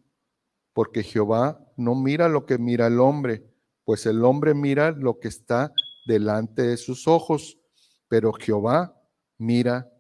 [0.74, 3.46] porque Jehová no mira lo que mira el hombre,
[3.84, 5.72] pues el hombre mira lo que está
[6.06, 7.60] delante de sus ojos,
[8.08, 9.00] pero Jehová
[9.38, 9.92] mira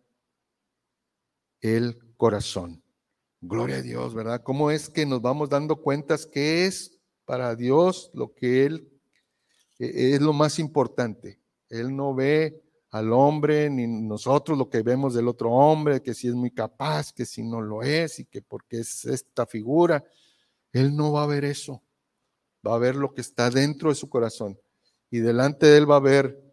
[1.62, 2.84] el corazón.
[3.42, 4.42] Gloria a Dios, ¿verdad?
[4.44, 8.90] ¿Cómo es que nos vamos dando cuentas que es para Dios lo que Él
[9.78, 11.40] e, es lo más importante.
[11.70, 12.60] Él no ve
[12.92, 17.14] al hombre ni nosotros lo que vemos del otro hombre, que si es muy capaz,
[17.14, 20.04] que si no lo es y que porque es esta figura.
[20.72, 21.84] Él no va a ver eso.
[22.66, 24.60] Va a ver lo que está dentro de su corazón.
[25.12, 26.44] Y delante de él va a ver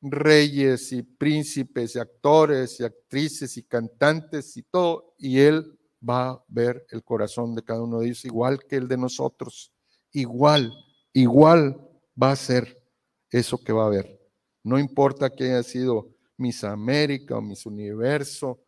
[0.00, 5.14] reyes y príncipes y actores y actrices y cantantes y todo.
[5.18, 8.88] Y él va a ver el corazón de cada uno de ellos igual que el
[8.88, 9.72] de nosotros.
[10.12, 10.72] Igual,
[11.12, 11.80] igual
[12.20, 12.82] va a ser
[13.30, 14.23] eso que va a haber.
[14.64, 18.60] No importa que haya sido Miss América o Miss Universo,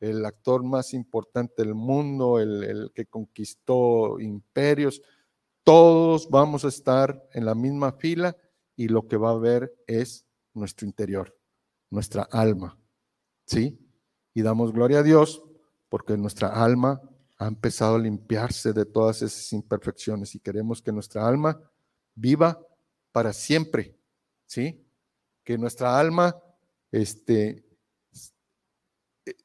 [0.00, 5.00] el actor más importante del mundo, el, el, que conquistó imperios,
[5.62, 8.36] todos vamos a estar en la misma fila
[8.74, 11.38] y lo que va a haber es nuestro interior,
[11.90, 12.76] nuestra alma.
[13.46, 13.78] ¿Sí?
[14.34, 15.42] Y damos gloria a Dios
[15.88, 17.00] porque nuestra alma
[17.38, 21.60] ha empezado a limpiarse de todas esas imperfecciones y queremos que nuestra alma
[22.14, 22.58] viva
[23.10, 23.96] para siempre,
[24.46, 24.81] ¿sí?
[25.44, 26.36] Que nuestra alma,
[26.90, 27.64] este,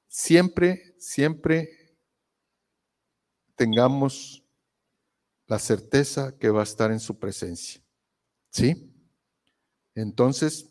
[0.08, 1.70] siempre, siempre
[3.56, 4.44] tengamos
[5.48, 7.82] la certeza que va a estar en su presencia,
[8.52, 8.94] ¿sí?
[9.96, 10.70] Entonces,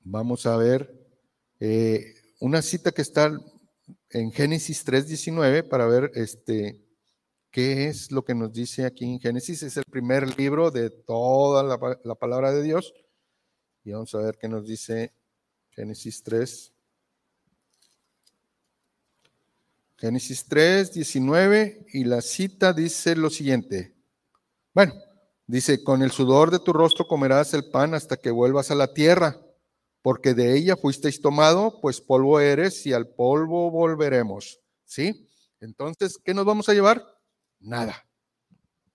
[0.00, 0.92] vamos a ver
[1.60, 3.30] eh, una cita que está
[4.10, 6.88] en Génesis 3.19 para ver este,
[7.50, 9.62] ¿Qué es lo que nos dice aquí en Génesis?
[9.62, 12.92] Es el primer libro de toda la, palabra de Dios.
[13.84, 15.12] Y vamos a ver qué nos dice
[15.70, 16.72] Génesis 3.
[19.96, 23.94] Génesis 3, 19, y la cita dice lo siguiente.
[24.72, 24.94] Bueno,
[25.46, 28.94] dice, con el sudor de tu rostro comerás el pan hasta que vuelvas a la
[28.94, 29.40] tierra,
[30.02, 34.60] porque de ella fuisteis tomado, pues polvo eres y al polvo volveremos.
[34.84, 35.28] ¿Sí?
[35.60, 37.04] Entonces, ¿qué nos vamos a llevar?
[37.58, 38.06] Nada.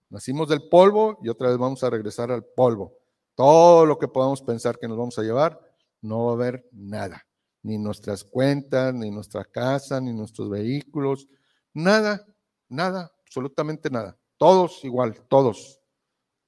[0.10, 3.03] Nacimos del polvo y otra vez vamos a regresar al polvo.
[3.36, 5.60] Todo lo que podamos pensar que nos vamos a llevar,
[6.02, 7.26] no va a haber nada.
[7.62, 11.28] Ni nuestras cuentas, ni nuestra casa, ni nuestros vehículos.
[11.74, 12.26] Nada,
[12.70, 14.18] nada, absolutamente nada.
[14.38, 15.80] todos igual, todos,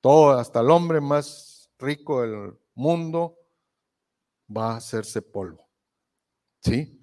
[0.01, 3.37] todo, hasta el hombre más rico del mundo
[4.55, 5.67] va a hacerse polvo.
[6.61, 7.01] ¿Sí?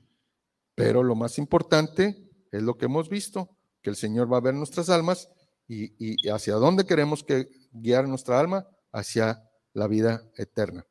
[0.74, 4.54] Pero lo más importante es lo que hemos visto, que el Señor va a ver
[4.54, 5.30] nuestras almas
[5.68, 9.42] y, hacia dónde queremos que guiar nuestra alma, hacia
[9.72, 10.86] la vida eterna.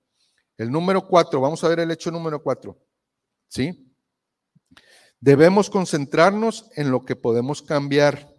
[0.57, 2.77] El número cuatro, vamos a ver el hecho número cuatro.
[3.47, 3.91] ¿Sí?
[5.19, 8.35] Debemos concentrarnos en lo que podemos cambiar,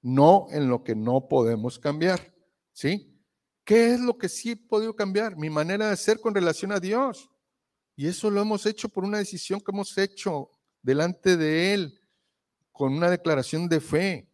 [0.00, 2.34] no en lo que no podemos cambiar.
[2.72, 3.12] ¿Sí?
[3.64, 5.36] ¿Qué es lo que sí he podido cambiar?
[5.36, 7.30] Mi manera de ser con relación a Dios.
[7.94, 10.50] Y eso lo hemos hecho por una decisión que hemos hecho
[10.82, 12.00] delante de Él,
[12.72, 14.28] con una declaración de fe.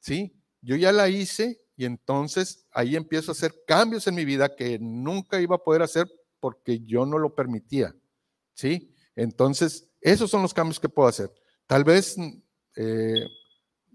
[0.00, 0.42] ¿Sí?
[0.60, 4.78] Yo ya la hice y entonces ahí empiezo a hacer cambios en mi vida que
[4.78, 6.10] nunca iba a poder hacer
[6.40, 7.94] porque yo no lo permitía.
[8.54, 8.94] ¿Sí?
[9.14, 11.30] Entonces, esos son los cambios que puedo hacer.
[11.66, 12.16] Tal vez
[12.76, 13.26] eh,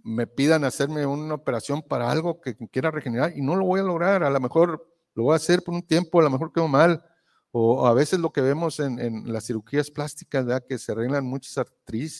[0.03, 3.84] me pidan hacerme una operación para algo que quiera regenerar y no lo voy a
[3.84, 4.23] lograr.
[4.23, 7.03] A lo mejor lo voy a hacer por un tiempo, a lo mejor quedo mal.
[7.51, 10.65] O a veces lo que vemos en, las cirugías plásticas, ¿verdad?
[10.67, 11.57] que se arreglan muchas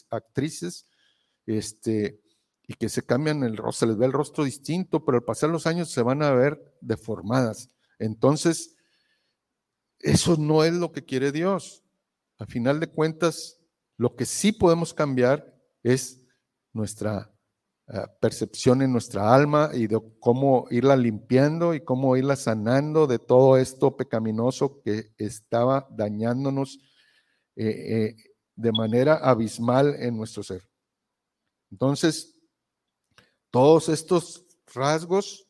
[0.10, 0.86] actrices,
[1.46, 2.21] este,
[2.72, 5.50] y que se cambian el rostro, se les ve el rostro distinto, pero al pasar
[5.50, 7.70] los años se van a ver deformadas.
[8.00, 8.78] Entonces,
[10.00, 11.84] eso no es lo que quiere Dios.
[12.40, 13.60] A final de cuentas,
[13.98, 15.54] lo que sí podemos cambiar
[15.84, 16.22] es
[16.72, 17.30] nuestra
[17.90, 23.20] eh, percepción en nuestra alma y de cómo irla limpiando y cómo irla sanando de
[23.20, 26.80] todo esto pecaminoso que estaba dañándonos
[27.58, 28.16] eh, eh,
[28.56, 30.64] de manera abismal en nuestro ser.
[31.70, 32.41] Entonces,
[33.52, 35.46] todos estos rasgos,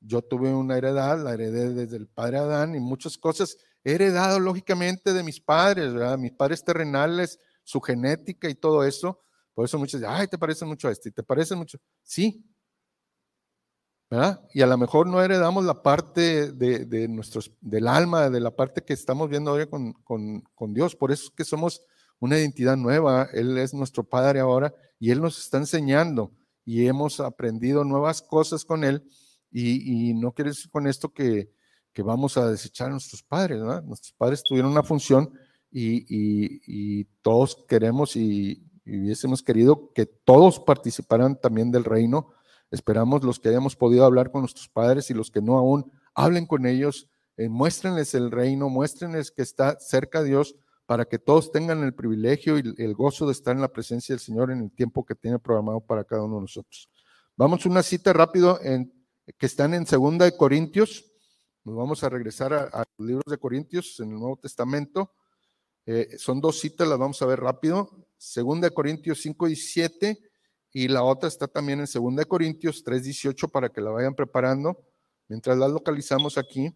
[0.00, 4.38] yo tuve una heredad, la heredé desde el padre Adán y muchas cosas he heredado
[4.38, 9.20] lógicamente de mis padres, mis padres terrenales, su genética y todo eso.
[9.54, 11.78] Por eso muchos dicen, ay, te parece mucho a este, te parece mucho.
[12.02, 12.44] Sí.
[14.10, 14.40] ¿verdad?
[14.54, 18.82] Y a lo mejor no heredamos la parte de, nuestros, del alma, de la parte
[18.82, 20.94] que estamos viendo hoy con, con, con Dios.
[20.96, 21.82] Por eso es que somos
[22.18, 23.28] una identidad nueva.
[23.32, 26.32] Él es nuestro Padre ahora y Él nos está enseñando
[26.68, 29.02] y hemos aprendido nuevas cosas con Él.
[29.50, 31.50] Y, no quiere decir con esto que,
[31.96, 33.80] vamos a desechar a nuestros padres, ¿no?
[33.80, 35.32] Nuestros padres tuvieron una función
[35.70, 42.34] y, todos queremos y, hubiésemos querido que todos participaran también del reino.
[42.70, 46.44] Esperamos los que hayamos podido hablar con nuestros padres y los que no aún, hablen
[46.44, 47.08] con ellos,
[47.38, 50.54] eh, muéstrenles el reino, muéstrenles que está cerca Dios
[50.88, 54.20] para que todos tengan el privilegio y el gozo de estar en la presencia del
[54.20, 56.88] Señor en el tiempo que tiene programado para cada uno de nosotros.
[57.36, 58.90] Vamos a una cita rápido en,
[59.36, 61.04] que están en Segunda de Corintios.
[61.62, 65.12] Nos vamos a regresar a, los libros de Corintios en el Nuevo Testamento.
[65.84, 68.08] Eh, son dos citas, las vamos a ver rápido.
[68.16, 70.18] Segunda de Corintios 5, 17
[70.72, 74.14] y la otra está también en Segunda de Corintios 3, 18 para que la vayan
[74.14, 74.86] preparando.
[75.28, 76.72] Mientras la localizamos aquí.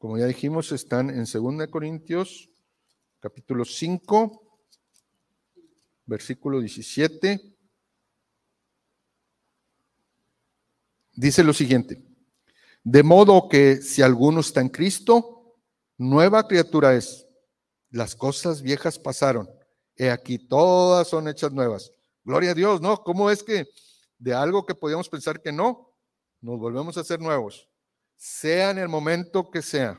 [0.00, 2.48] Como ya dijimos, están en 2 Corintios,
[3.18, 4.58] capítulo 5,
[6.06, 7.38] versículo 17.
[11.12, 12.02] Dice lo siguiente,
[12.82, 15.58] de modo que si alguno está en Cristo,
[15.98, 17.28] nueva criatura es.
[17.90, 19.50] Las cosas viejas pasaron.
[19.96, 21.92] He aquí, todas son hechas nuevas.
[22.24, 23.04] Gloria a Dios, ¿no?
[23.04, 23.68] ¿Cómo es que
[24.16, 25.92] de algo que podíamos pensar que no,
[26.40, 27.69] nos volvemos a ser nuevos?
[28.20, 29.98] Sea en el momento que sea.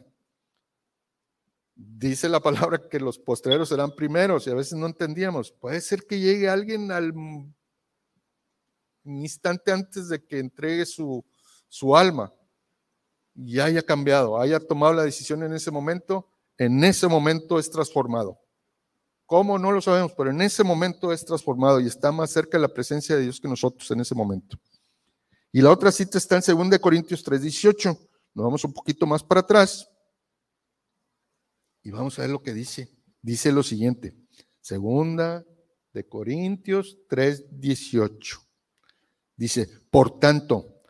[1.74, 5.52] Dice la palabra que los postreros serán primeros y a veces no entendíamos.
[5.52, 7.12] Puede ser que llegue alguien al
[9.04, 11.26] instante antes de que entregue su,
[11.68, 12.32] su alma
[13.34, 18.40] y haya cambiado, haya tomado la decisión en ese momento, en ese momento es transformado.
[19.26, 19.58] ¿Cómo?
[19.58, 22.74] No lo sabemos, pero en ese momento es transformado y está más cerca de la
[22.74, 24.60] presencia de Dios que nosotros en ese momento.
[25.52, 28.11] Y la otra cita está en 2 Corintios 3:18.
[28.34, 29.90] Nos vamos un poquito más para atrás
[31.84, 32.90] y vamos a ver lo que dice.
[33.22, 34.16] Dice lo siguiente,
[34.62, 35.46] segunda
[35.94, 38.40] de Corintios 3:18.
[39.36, 40.82] Dice, por tanto,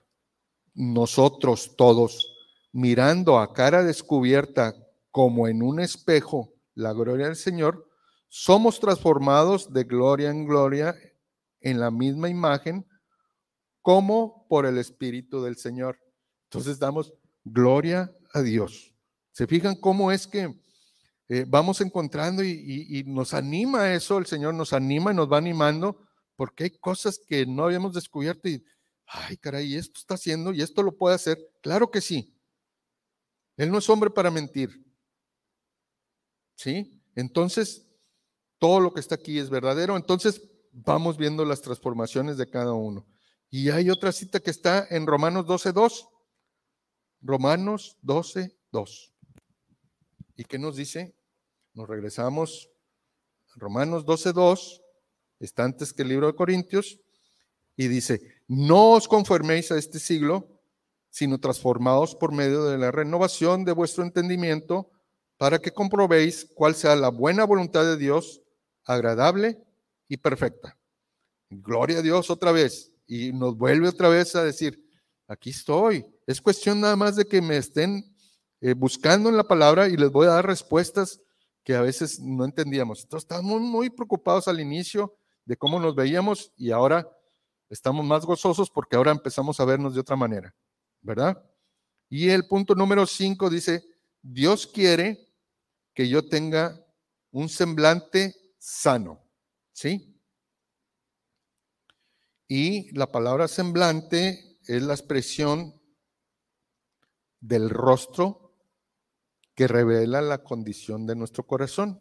[0.74, 2.36] nosotros todos,
[2.72, 4.76] mirando a cara descubierta
[5.10, 7.90] como en un espejo la gloria del Señor,
[8.28, 10.96] somos transformados de gloria en gloria
[11.60, 12.88] en la misma imagen
[13.82, 16.00] como por el Espíritu del Señor.
[16.46, 17.14] Entonces damos
[17.44, 18.94] Gloria a Dios.
[19.32, 20.54] ¿Se fijan cómo es que
[21.30, 24.18] eh, vamos encontrando y, nos anima eso?
[24.18, 28.50] El Señor nos anima y nos va animando porque hay cosas que no habíamos descubierto
[28.50, 28.64] y,
[29.06, 31.38] ay, caray, esto está haciendo y esto lo puede hacer.
[31.62, 32.36] Claro que sí.
[33.58, 34.86] Él no es hombre para mentir.
[36.56, 37.02] ¿Sí?
[37.16, 37.88] Entonces,
[38.60, 39.98] todo lo que está aquí es verdadero.
[39.98, 43.08] Entonces, vamos viendo las transformaciones de cada uno.
[43.50, 46.08] Y hay otra cita que está en Romanos 12.2.
[47.22, 49.12] Romanos 12.2.
[50.36, 51.16] ¿Y qué nos dice?
[51.74, 52.70] Nos regresamos
[53.56, 54.82] Romanos 12.2.
[55.40, 57.00] Está antes que el libro de Corintios.
[57.76, 60.62] Y dice, no os conforméis a este siglo,
[61.10, 64.90] sino transformados por medio de la renovación de vuestro entendimiento,
[65.38, 68.42] para que comprobéis cuál sea la buena voluntad de Dios,
[68.86, 69.60] agradable
[70.08, 70.78] y perfecta.
[71.50, 72.94] Gloria a Dios otra vez.
[73.08, 74.88] Y nos vuelve otra vez a decir,
[75.28, 76.06] aquí estoy.
[76.32, 78.16] Es cuestión nada más de que me estén
[78.62, 81.20] eh, buscando en la palabra y les voy a dar respuestas
[81.62, 83.04] que a veces no entendíamos.
[83.04, 87.06] Entonces estábamos muy preocupados al inicio de cómo nos veíamos y ahora
[87.70, 90.56] estamos más gozosos porque ahora empezamos a vernos de otra manera,
[91.02, 91.44] ¿verdad?
[92.08, 93.84] Y el punto número cinco dice,
[94.22, 95.28] Dios quiere
[95.94, 96.82] que yo tenga
[97.32, 99.22] un semblante sano,
[99.74, 100.18] ¿sí?
[102.48, 105.81] Y la palabra semblante es la expresión
[107.42, 108.54] del rostro
[109.56, 112.00] que revela la condición de nuestro corazón,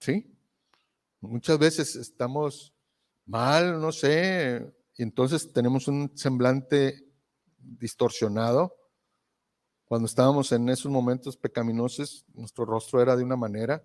[0.00, 0.36] ¿sí?
[1.20, 2.74] Muchas veces estamos
[3.24, 7.08] mal, no sé, y entonces tenemos un semblante
[7.56, 8.76] distorsionado.
[9.86, 13.82] Cuando estábamos en esos momentos pecaminosos, nuestro rostro era de una manera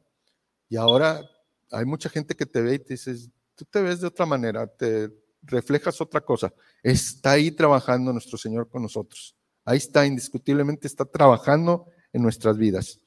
[0.67, 1.23] y ahora
[1.71, 3.15] hay mucha gente que te ve y te dice,
[3.55, 5.09] tú te ves de otra manera, te
[5.41, 6.53] reflejas otra cosa.
[6.83, 9.35] Está ahí trabajando nuestro Señor con nosotros.
[9.69, 12.99] Ahí está, indiscutiblemente está trabajando en nuestras vidas.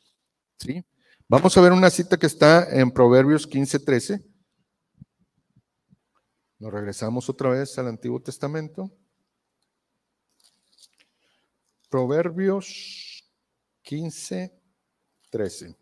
[0.60, 0.84] ¿Sí?
[1.26, 4.24] Vamos a ver una cita que está en Proverbios 15, 13.
[6.60, 8.96] Nos regresamos otra vez al Antiguo Testamento.
[11.90, 13.28] Proverbios
[13.82, 14.56] 15,
[15.30, 15.76] 13.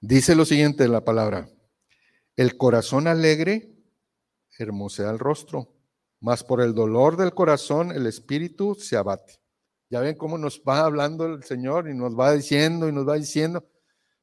[0.00, 1.48] Dice lo siguiente la palabra.
[2.34, 3.76] El corazón alegre
[4.58, 5.77] hermosea el rostro,
[6.20, 9.40] mas por el dolor del corazón el espíritu se abate.
[9.90, 13.14] Ya ven cómo nos va hablando el Señor y nos va diciendo y nos va
[13.14, 13.66] diciendo.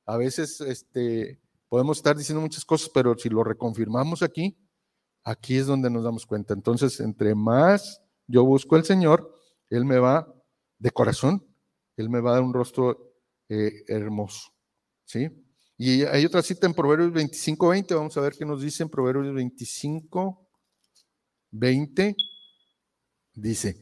[0.05, 4.57] A veces este, podemos estar diciendo muchas cosas, pero si lo reconfirmamos aquí,
[5.27, 6.53] Aquí es donde nos damos cuenta.
[6.53, 9.33] Entonces, entre más yo busco al Señor,
[9.71, 10.31] Él me va
[10.77, 11.43] de corazón,
[11.97, 13.15] Él me va a dar un rostro
[13.49, 14.51] eh, hermoso.
[15.03, 15.29] ¿Sí?
[15.77, 17.95] Y hay otra cita en Proverbios 25, 20.
[17.95, 20.44] Vamos a ver qué nos dice en Proverbios 25,
[21.57, 22.15] 20.
[23.33, 23.75] Dice,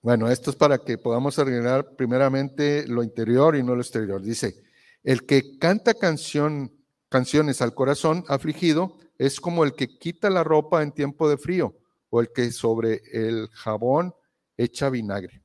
[0.00, 4.22] bueno, esto es para que podamos arreglar primeramente lo interior y no lo exterior.
[4.22, 4.62] Dice,
[5.02, 6.70] el que canta canción
[7.12, 11.76] canciones al corazón afligido es como el que quita la ropa en tiempo de frío
[12.08, 14.14] o el que sobre el jabón
[14.56, 15.44] echa vinagre.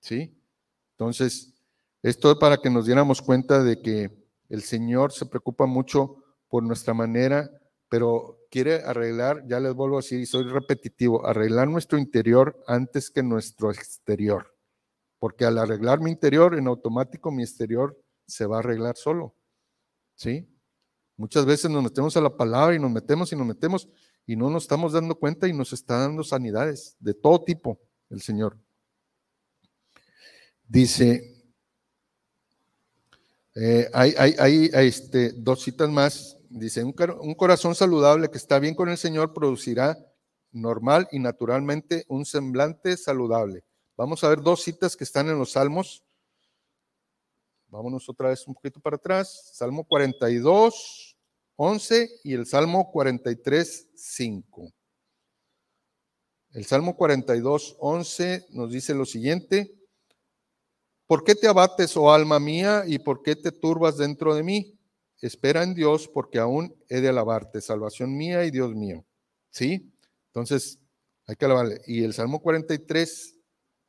[0.00, 0.40] ¿Sí?
[0.92, 1.52] Entonces,
[2.02, 4.10] esto es para que nos diéramos cuenta de que
[4.48, 7.50] el Señor se preocupa mucho por nuestra manera,
[7.88, 13.10] pero quiere arreglar, ya les vuelvo a decir, y soy repetitivo, arreglar nuestro interior antes
[13.10, 14.54] que nuestro exterior.
[15.18, 19.34] Porque al arreglar mi interior, en automático mi exterior se va a arreglar solo.
[20.16, 20.48] ¿Sí?
[21.16, 23.88] Muchas veces nos metemos a la palabra y nos metemos y nos metemos
[24.26, 27.80] y no nos estamos dando cuenta y nos está dando sanidades de todo tipo
[28.10, 28.58] el Señor.
[30.66, 31.33] Dice,
[33.54, 36.36] eh, hay, este, dos citas más.
[36.50, 39.98] Dice, un, un corazón saludable que está bien con el Señor producirá
[40.52, 43.64] normal y naturalmente un semblante saludable.
[43.96, 46.04] Vamos a ver dos citas que están en los Salmos.
[47.68, 49.50] Vámonos otra vez un poquito para atrás.
[49.52, 51.16] Salmo 42,
[51.56, 54.72] 11 y el Salmo 43, 5.
[56.52, 59.74] El Salmo 42, 11 nos dice lo siguiente.
[61.06, 64.78] ¿Por qué te abates, oh alma mía, y por qué te turbas dentro de mí?
[65.20, 69.04] Espera en Dios, porque aún he de alabarte, salvación mía y Dios mío.
[69.50, 69.92] ¿Sí?
[70.28, 70.78] Entonces,
[71.26, 71.80] hay que alabarle.
[71.86, 73.36] Y el Salmo 43,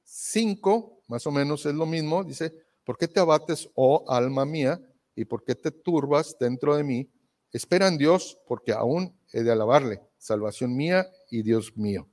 [0.03, 4.80] 5, más o menos es lo mismo, dice, ¿Por qué te abates, oh alma mía,
[5.16, 7.09] y por qué te turbas dentro de mí?
[7.51, 12.07] Espera en Dios, porque aún he de alabarle, salvación mía y Dios mío.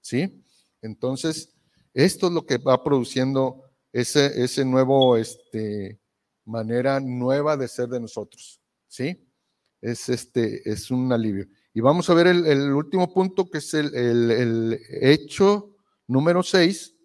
[0.00, 0.42] ¿Sí?
[0.82, 1.54] Entonces,
[1.94, 6.00] esto es lo que va produciendo ese, ese nuevo, este,
[6.44, 8.60] manera nueva de ser de nosotros.
[8.88, 9.26] ¿Sí?
[9.80, 11.46] Es, este, es un alivio.
[11.72, 15.76] Y vamos a ver el, último punto, que es el, el hecho
[16.06, 16.96] número 6,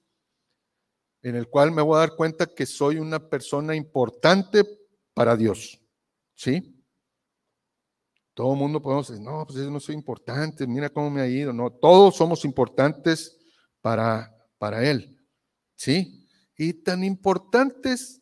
[1.22, 4.64] en el cual me voy a dar cuenta que soy una persona importante
[5.14, 5.80] para Dios.
[6.36, 6.76] ¿Sí?
[8.36, 11.28] Todo el mundo podemos decir, no, pues yo no soy importante, mira cómo me ha
[11.28, 11.54] ido.
[11.54, 13.38] No, todos somos importantes
[13.82, 15.18] para, para Él.
[15.76, 16.25] ¿Sí?
[16.58, 18.22] Y tan importantes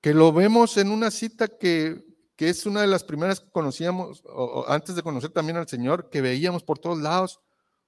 [0.00, 2.04] que lo vemos en una cita que,
[2.36, 6.10] que es una de las primeras que conocíamos, o, antes de conocer también al Señor,
[6.10, 7.40] que veíamos por todos lados,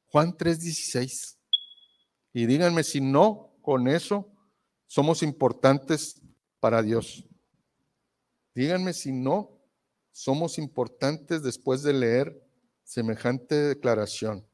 [0.07, 1.39] Juan 3:16.
[2.33, 4.33] Y díganme si no, con eso
[4.87, 6.21] somos importantes
[6.61, 7.25] para Dios.
[8.55, 9.61] Díganme si no,
[10.11, 12.43] somos importantes después de leer
[12.83, 14.47] semejante declaración,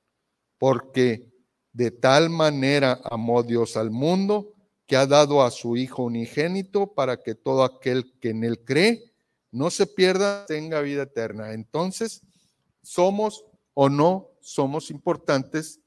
[0.59, 1.34] porque
[1.75, 4.55] de tal manera amó Dios al mundo
[4.87, 9.13] que ha dado a su Hijo unigénito para que todo aquel que en él cree
[9.51, 11.53] no se pierda, tenga vida eterna.
[11.53, 12.23] Entonces,
[12.83, 13.45] somos
[13.75, 15.81] o no somos importantes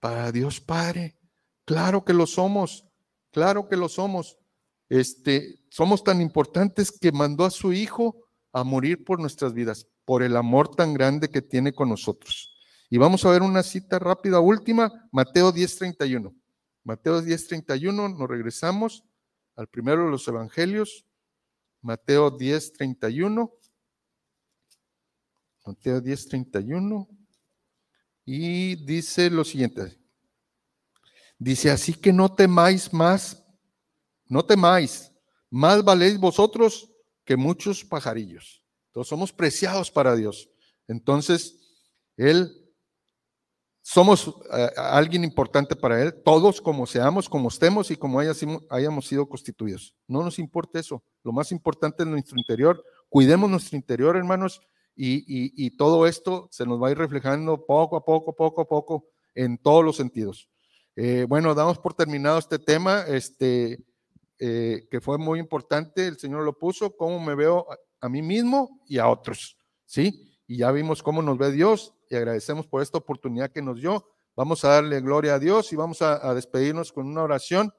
[0.00, 1.18] para Dios Padre.
[1.64, 2.86] Claro que lo somos,
[3.30, 4.38] claro que lo somos.
[4.88, 10.22] Este, somos tan importantes que mandó a su Hijo a morir por nuestras vidas, por
[10.22, 12.55] el amor tan grande que tiene con nosotros.
[12.88, 16.34] Y vamos a ver una cita rápida, última, Mateo 10:31.
[16.84, 19.04] Mateo 10:31, nos regresamos
[19.56, 21.04] al primero de los evangelios,
[21.80, 23.52] Mateo 10:31.
[25.64, 27.08] Mateo 10:31.
[28.24, 29.98] Y dice lo siguiente.
[31.38, 33.44] Dice, así que no temáis más,
[34.26, 35.12] no temáis,
[35.50, 36.90] más valéis vosotros
[37.24, 38.62] que muchos pajarillos.
[38.92, 40.48] Todos somos preciados para Dios.
[40.88, 41.76] Entonces,
[42.16, 42.65] Él,
[43.88, 49.28] somos eh, alguien importante para Él, todos como seamos, como estemos y como hayamos sido
[49.28, 49.94] constituidos.
[50.08, 51.04] No nos importa eso.
[51.22, 52.82] Lo más importante es nuestro interior.
[53.08, 54.60] Cuidemos nuestro interior, hermanos,
[54.96, 59.06] y, todo esto se nos va a ir reflejando poco a poco, poco a poco,
[59.36, 60.48] en todos los sentidos.
[60.96, 63.04] Eh, bueno, damos por terminado este tema.
[63.06, 63.84] Este,
[64.40, 67.68] eh, que fue muy importante, el Señor lo puso, cómo me veo
[68.00, 70.36] a, mí mismo y a otros, ¿sí?
[70.48, 74.06] Y ya vimos cómo nos ve Dios y agradecemos por esta oportunidad que nos dio.
[74.34, 77.72] Vamos a darle gloria a Dios y vamos a, despedirnos con una oración.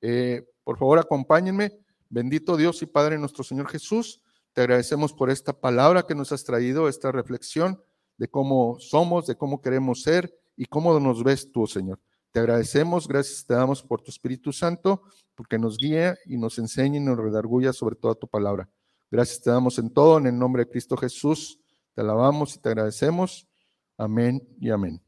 [0.00, 1.78] Eh, por favor, acompáñenme.
[2.10, 4.22] Bendito Dios y Padre nuestro Señor Jesús,
[4.52, 7.82] te agradecemos por esta palabra que nos has traído, esta reflexión
[8.18, 11.98] de cómo somos, de cómo queremos ser y cómo nos ves tú, Señor.
[12.30, 15.02] Te agradecemos, gracias te damos por tu Espíritu Santo,
[15.34, 18.68] porque nos guía y nos enseña y nos redarguya sobre toda tu palabra.
[19.10, 21.58] Gracias te damos en todo, en el nombre de Cristo Jesús.
[21.94, 23.48] Te alabamos y te agradecemos.
[23.96, 25.00] Amén y amén.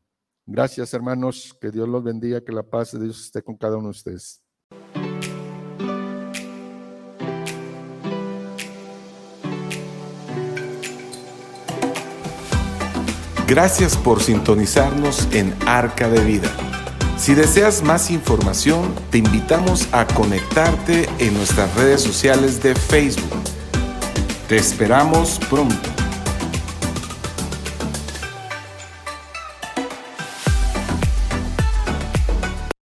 [0.47, 1.57] Gracias, hermanos.
[1.61, 4.43] Que Dios los bendiga, que la paz de Dios esté con cada uno de ustedes.
[13.49, 16.51] Gracias por sintonizarnos en Arca de Vida.
[17.17, 23.43] Si deseas más información, te invitamos a conectarte en nuestras redes sociales de Facebook.
[24.49, 25.96] Te esperamos pronto.